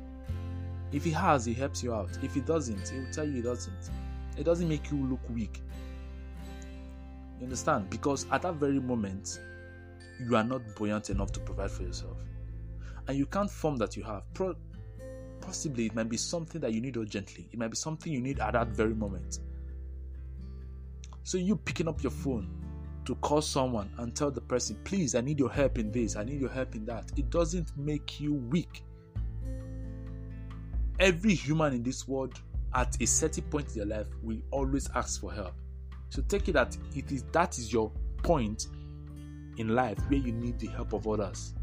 If 0.93 1.05
he 1.05 1.11
has, 1.11 1.45
he 1.45 1.53
helps 1.53 1.83
you 1.83 1.93
out. 1.93 2.17
If 2.23 2.33
he 2.35 2.41
doesn't, 2.41 2.89
he 2.89 3.01
will 3.01 3.13
tell 3.13 3.27
you 3.27 3.35
he 3.35 3.43
doesn't. 3.43 3.91
It 4.39 4.45
doesn't 4.45 4.69
make 4.69 4.91
you 4.91 4.97
look 5.07 5.21
weak. 5.29 5.61
You 7.39 7.45
understand? 7.45 7.91
Because 7.91 8.25
at 8.33 8.41
that 8.43 8.55
very 8.55 8.81
moment, 8.81 9.41
you 10.21 10.37
are 10.37 10.45
not 10.45 10.63
buoyant 10.75 11.11
enough 11.11 11.33
to 11.33 11.41
provide 11.41 11.71
for 11.71 11.83
yourself. 11.83 12.17
And 13.09 13.19
you 13.19 13.27
can't 13.27 13.51
form 13.51 13.77
that 13.77 13.95
you 13.95 14.05
have. 14.05 14.23
Pro- 14.33 14.55
possibly 15.45 15.87
it 15.87 15.95
might 15.95 16.09
be 16.09 16.17
something 16.17 16.61
that 16.61 16.73
you 16.73 16.81
need 16.81 16.97
urgently. 16.97 17.49
It 17.53 17.59
might 17.59 17.69
be 17.69 17.77
something 17.77 18.13
you 18.13 18.21
need 18.21 18.41
at 18.41 18.53
that 18.53 18.69
very 18.69 18.95
moment. 18.95 19.41
So 21.23 21.39
you 21.39 21.57
picking 21.57 21.89
up 21.89 22.03
your 22.03 22.13
phone 22.13 22.49
to 23.05 23.15
call 23.17 23.43
someone 23.43 23.91
and 23.99 24.15
tell 24.15 24.31
the 24.31 24.41
person, 24.41 24.77
please, 24.85 25.15
I 25.15 25.21
need 25.21 25.39
your 25.39 25.51
help 25.51 25.79
in 25.79 25.93
this, 25.93 26.17
I 26.17 26.25
need 26.25 26.41
your 26.41 26.51
help 26.51 26.75
in 26.75 26.85
that. 26.87 27.13
It 27.17 27.31
doesn't 27.31 27.77
make 27.77 28.21
you 28.21 28.35
weak. 28.35 28.83
Every 30.99 31.35
human 31.35 31.75
in 31.75 31.83
this 31.83 32.07
world 32.09 32.41
at 32.75 32.97
a 33.01 33.07
certain 33.07 33.45
point 33.45 33.69
in 33.77 33.89
their 33.89 33.99
life 33.99 34.09
will 34.23 34.41
always 34.51 34.89
ask 34.95 35.21
for 35.21 35.33
help. 35.33 35.55
So 36.09 36.23
take 36.23 36.49
it 36.49 36.53
that 36.53 36.77
it 36.95 37.11
is 37.11 37.25
that 37.33 37.59
is 37.59 37.73
your 37.73 37.91
point 38.23 38.69
in 39.57 39.69
life 39.69 39.99
where 40.09 40.19
you 40.19 40.33
need 40.33 40.59
the 40.59 40.69
help 40.69 40.93
of 40.93 41.07
others. 41.07 41.55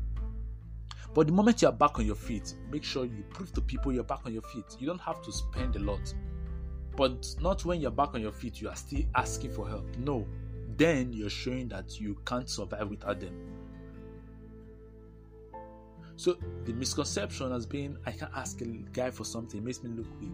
But 1.14 1.28
the 1.28 1.34
moment 1.34 1.62
you 1.62 1.68
are 1.68 1.74
back 1.74 2.00
on 2.00 2.06
your 2.06 2.16
feet, 2.16 2.56
make 2.72 2.84
sure 2.84 3.06
you 3.06 3.24
prove 3.30 3.52
to 3.54 3.62
people 3.62 3.92
you're 3.92 4.04
back 4.04 4.22
on 4.26 4.34
your 4.34 4.44
feet. 4.44 4.78
You 4.80 4.88
don't 4.88 5.02
have 5.02 5.22
to 5.24 5.32
spend 5.32 5.76
a 5.76 5.80
lot. 5.80 6.14
But 6.96 7.36
not 7.42 7.66
when 7.66 7.82
you're 7.82 7.92
back 7.92 8.14
on 8.14 8.22
your 8.22 8.32
feet, 8.32 8.62
you 8.62 8.70
are 8.70 8.76
still 8.76 9.04
asking 9.16 9.52
for 9.52 9.68
help. 9.68 9.86
No, 9.98 10.26
then 10.78 11.12
you're 11.12 11.30
showing 11.30 11.68
that 11.70 12.00
you 12.00 12.18
can't 12.26 12.50
survive 12.50 12.90
without 12.90 13.20
them. 13.20 13.34
So 16.16 16.38
the 16.66 16.74
misconception 16.74 17.52
has 17.52 17.66
been 17.66 17.98
I 18.06 18.12
can't 18.12 18.32
ask 18.36 18.62
a 18.62 18.66
guy 18.66 19.10
for 19.10 19.24
something, 19.24 19.60
it 19.60 19.64
makes 19.64 19.84
me 19.84 19.90
look 19.90 20.08
weak. 20.20 20.32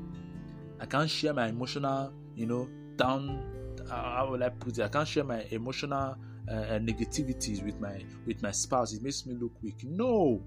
I 0.80 0.86
can't 0.86 1.10
share 1.10 1.34
my 1.34 1.48
emotional, 1.48 2.14
you 2.36 2.46
know, 2.46 2.70
down. 2.98 3.44
How 3.90 4.28
will 4.30 4.44
I 4.44 4.50
put 4.50 4.78
it? 4.78 4.84
I 4.84 4.90
can't 4.90 5.08
share 5.08 5.24
my 5.24 5.44
emotional 5.50 6.18
uh, 6.50 6.80
negativities 6.80 7.64
with 7.64 7.80
my 7.80 8.04
with 8.26 8.42
my 8.42 8.52
spouse. 8.52 8.94
It 8.94 9.02
makes 9.04 9.26
me 9.26 9.36
look 9.36 9.52
weak. 9.62 9.84
No, 9.84 10.42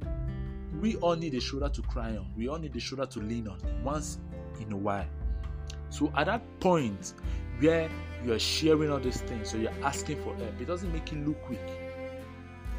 we 0.80 0.96
all 0.96 1.16
need 1.16 1.34
a 1.34 1.40
shoulder 1.40 1.68
to 1.68 1.82
cry 1.82 2.16
on. 2.16 2.32
We 2.36 2.48
all 2.48 2.58
need 2.58 2.74
a 2.76 2.80
shoulder 2.80 3.06
to 3.06 3.18
lean 3.20 3.48
on 3.48 3.58
once 3.82 4.18
in 4.60 4.72
a 4.72 4.76
while. 4.76 5.06
So 5.90 6.12
at 6.16 6.26
that 6.26 6.42
point 6.60 7.14
where 7.58 7.90
you're 8.24 8.38
sharing 8.38 8.90
all 8.90 9.00
these 9.00 9.20
things, 9.22 9.50
so 9.50 9.56
you're 9.56 9.72
asking 9.82 10.22
for 10.22 10.34
help, 10.36 10.60
it 10.60 10.66
doesn't 10.66 10.92
make 10.92 11.12
you 11.12 11.18
look 11.18 11.48
weak. 11.50 11.58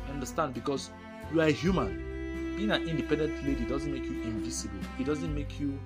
Understand? 0.09 0.53
Because 0.53 0.91
you 1.33 1.41
are 1.41 1.49
human. 1.49 2.55
Being 2.57 2.71
an 2.71 2.87
independent 2.87 3.45
lady 3.45 3.65
doesn't 3.65 3.91
make 3.91 4.03
you 4.03 4.21
invisible. 4.23 4.79
It 4.99 5.05
doesn't 5.05 5.33
make 5.33 5.59
you 5.59 5.79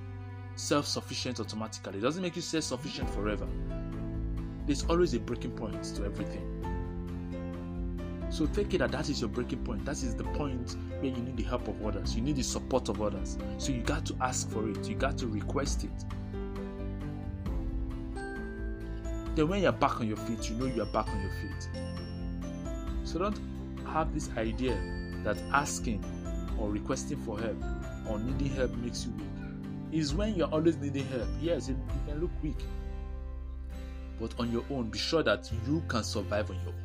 self-sufficient 0.55 1.39
automatically. 1.39 1.99
It 1.99 2.01
doesn't 2.01 2.21
make 2.21 2.35
you 2.35 2.41
self-sufficient 2.41 3.09
forever. 3.09 3.47
There's 4.65 4.83
always 4.85 5.13
a 5.13 5.19
breaking 5.19 5.51
point 5.51 5.83
to 5.95 6.05
everything. 6.05 6.65
So 8.35 8.45
take 8.47 8.73
it 8.73 8.79
that 8.79 8.91
that 8.91 9.07
is 9.07 9.21
your 9.21 9.29
breaking 9.29 9.63
point. 9.63 9.85
That 9.85 10.03
is 10.03 10.13
the 10.13 10.25
point 10.25 10.75
where 10.99 11.05
you 11.05 11.21
need 11.21 11.37
the 11.37 11.43
help 11.43 11.69
of 11.69 11.81
others. 11.85 12.17
You 12.17 12.21
need 12.21 12.35
the 12.35 12.43
support 12.43 12.89
of 12.89 13.01
others. 13.01 13.37
So 13.59 13.71
you 13.71 13.79
got 13.79 14.05
to 14.07 14.15
ask 14.19 14.49
for 14.51 14.69
it. 14.69 14.89
You 14.89 14.95
got 14.95 15.17
to 15.19 15.27
request 15.27 15.85
it. 15.85 16.05
Then 19.35 19.47
when 19.47 19.61
you're 19.61 19.71
back 19.71 20.01
on 20.01 20.07
your 20.09 20.17
feet, 20.17 20.49
you 20.49 20.57
know 20.57 20.65
you're 20.65 20.85
back 20.87 21.07
on 21.07 21.21
your 21.21 21.31
feet. 21.31 21.69
So 23.05 23.19
don't 23.19 23.39
have 23.87 24.13
this 24.13 24.29
idea 24.35 24.77
that 25.23 25.37
asking 25.53 26.03
or 26.59 26.69
requesting 26.69 27.19
for 27.19 27.39
help 27.39 27.63
or 28.09 28.19
needing 28.19 28.53
help 28.53 28.75
makes 28.75 29.05
you 29.05 29.13
weak. 29.13 30.01
Is 30.01 30.13
when 30.13 30.35
you're 30.35 30.49
always 30.49 30.75
needing 30.75 31.07
help. 31.07 31.29
Yes, 31.39 31.69
it, 31.69 31.77
it 31.77 32.09
can 32.09 32.19
look 32.19 32.31
weak. 32.43 32.59
But 34.19 34.37
on 34.39 34.51
your 34.51 34.65
own, 34.69 34.89
be 34.89 34.99
sure 34.99 35.23
that 35.23 35.49
you 35.65 35.81
can 35.87 36.03
survive 36.03 36.49
on 36.49 36.57
your 36.65 36.73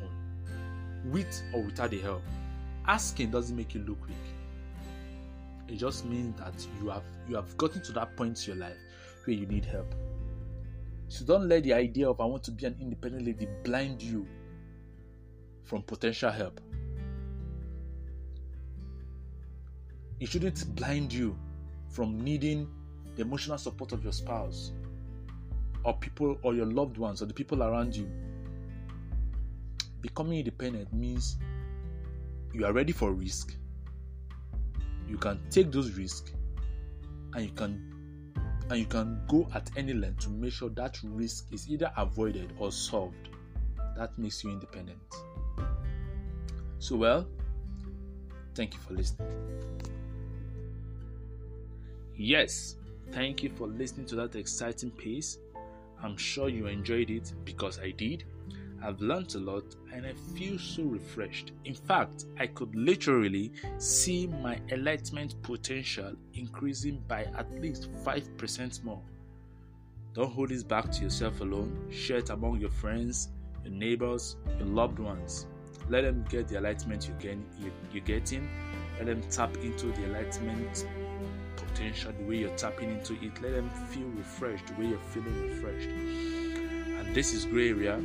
With 1.05 1.41
or 1.53 1.63
without 1.63 1.91
the 1.91 1.99
help. 1.99 2.21
Asking 2.87 3.31
doesn't 3.31 3.55
make 3.55 3.73
you 3.73 3.81
look 3.81 4.05
weak. 4.07 4.15
It 5.67 5.77
just 5.77 6.05
means 6.05 6.37
that 6.39 6.67
you 6.81 6.89
have 6.89 7.03
you 7.27 7.35
have 7.35 7.55
gotten 7.57 7.81
to 7.83 7.91
that 7.93 8.15
point 8.17 8.47
in 8.47 8.55
your 8.55 8.67
life 8.67 8.77
where 9.25 9.35
you 9.35 9.45
need 9.45 9.65
help. 9.65 9.93
So 11.07 11.25
don't 11.25 11.47
let 11.47 11.63
the 11.63 11.73
idea 11.73 12.09
of 12.09 12.19
I 12.19 12.25
want 12.25 12.43
to 12.43 12.51
be 12.51 12.65
an 12.65 12.75
independent 12.79 13.25
lady 13.25 13.47
blind 13.63 14.01
you 14.01 14.27
from 15.63 15.83
potential 15.83 16.31
help. 16.31 16.59
it 20.21 20.29
shouldn't 20.29 20.75
blind 20.75 21.11
you 21.11 21.35
from 21.89 22.23
needing 22.23 22.69
the 23.15 23.23
emotional 23.23 23.57
support 23.57 23.91
of 23.91 24.03
your 24.03 24.13
spouse 24.13 24.71
or 25.83 25.97
people 25.97 26.37
or 26.43 26.53
your 26.53 26.67
loved 26.67 26.97
ones 26.97 27.23
or 27.23 27.25
the 27.25 27.33
people 27.33 27.63
around 27.63 27.95
you. 27.95 28.07
Becoming 30.01 30.39
independent 30.39 30.91
means 30.93 31.37
you 32.53 32.65
are 32.65 32.73
ready 32.73 32.91
for 32.91 33.11
risk. 33.13 33.55
You 35.07 35.17
can 35.17 35.39
take 35.49 35.71
those 35.71 35.91
risks 35.97 36.33
and 37.33 37.45
you 37.45 37.51
can 37.51 37.87
and 38.69 38.79
you 38.79 38.85
can 38.85 39.21
go 39.27 39.47
at 39.53 39.69
any 39.75 39.93
length 39.93 40.19
to 40.21 40.29
make 40.29 40.53
sure 40.53 40.69
that 40.69 40.97
risk 41.03 41.47
is 41.51 41.69
either 41.69 41.91
avoided 41.97 42.53
or 42.57 42.71
solved. 42.71 43.29
That 43.97 44.17
makes 44.17 44.43
you 44.43 44.51
independent. 44.51 44.99
So 46.79 46.95
well, 46.95 47.27
thank 48.55 48.73
you 48.73 48.79
for 48.79 48.93
listening. 48.93 49.27
Yes, 52.15 52.75
thank 53.11 53.43
you 53.43 53.49
for 53.49 53.67
listening 53.67 54.05
to 54.07 54.15
that 54.15 54.35
exciting 54.35 54.91
piece. 54.91 55.37
I'm 56.01 56.15
sure 56.15 56.49
you 56.49 56.67
enjoyed 56.67 57.09
it 57.09 57.33
because 57.43 57.77
I 57.79 57.91
did. 57.91 58.23
I've 58.83 58.99
learned 58.99 59.35
a 59.35 59.39
lot 59.39 59.63
and 59.93 60.05
I 60.05 60.13
feel 60.35 60.57
so 60.57 60.83
refreshed. 60.83 61.51
In 61.65 61.75
fact, 61.75 62.25
I 62.39 62.47
could 62.47 62.75
literally 62.75 63.51
see 63.77 64.27
my 64.27 64.59
enlightenment 64.69 65.35
potential 65.43 66.13
increasing 66.33 67.03
by 67.07 67.25
at 67.37 67.51
least 67.61 67.91
5% 68.03 68.83
more. 68.83 69.01
Don't 70.13 70.31
hold 70.31 70.49
this 70.49 70.63
back 70.63 70.91
to 70.91 71.03
yourself 71.03 71.41
alone. 71.41 71.87
Share 71.91 72.17
it 72.17 72.31
among 72.31 72.59
your 72.59 72.71
friends, 72.71 73.29
your 73.63 73.73
neighbors, 73.73 74.35
your 74.57 74.67
loved 74.67 74.99
ones. 74.99 75.45
Let 75.89 76.01
them 76.01 76.25
get 76.29 76.47
the 76.47 76.57
enlightenment 76.57 77.07
you 77.07 77.13
get, 77.19 77.37
you're 77.93 78.03
getting. 78.03 78.49
Let 78.97 79.05
them 79.07 79.21
tap 79.29 79.55
into 79.57 79.87
the 79.87 80.03
enlightenment 80.05 80.85
potential 81.55 82.13
the 82.17 82.23
way 82.25 82.37
you're 82.37 82.57
tapping 82.57 82.91
into 82.91 83.13
it. 83.13 83.41
Let 83.41 83.53
them 83.53 83.69
feel 83.89 84.07
refreshed 84.09 84.67
the 84.67 84.73
way 84.73 84.87
you're 84.87 84.99
feeling 84.99 85.49
refreshed. 85.49 85.89
And 85.89 87.15
this 87.15 87.33
is 87.33 87.45
Grey 87.45 87.69
Area 87.69 88.01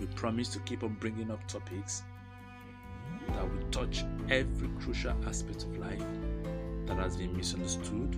we 0.00 0.06
promise 0.06 0.48
to 0.48 0.58
keep 0.60 0.82
on 0.82 0.96
bringing 0.98 1.30
up 1.30 1.46
topics 1.46 2.02
that 3.28 3.42
will 3.42 3.70
touch 3.70 4.04
every 4.30 4.68
crucial 4.80 5.14
aspect 5.26 5.64
of 5.64 5.76
life 5.76 6.04
that 6.86 6.96
has 6.96 7.16
been 7.16 7.36
misunderstood, 7.36 8.16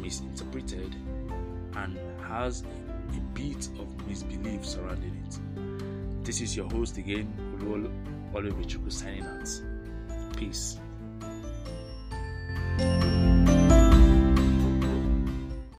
misinterpreted, 0.00 0.94
and 1.76 1.98
has 2.22 2.62
a 2.62 3.20
bit 3.34 3.68
of 3.78 4.06
misbelief 4.06 4.64
surrounding 4.64 5.14
it. 5.26 6.24
This 6.24 6.40
is 6.40 6.56
your 6.56 6.68
host 6.70 6.96
again, 6.96 7.32
Ulol 7.58 7.90
Olivichuku 8.32 8.92
signing 8.92 9.24
out. 9.24 10.36
Peace. 10.36 10.78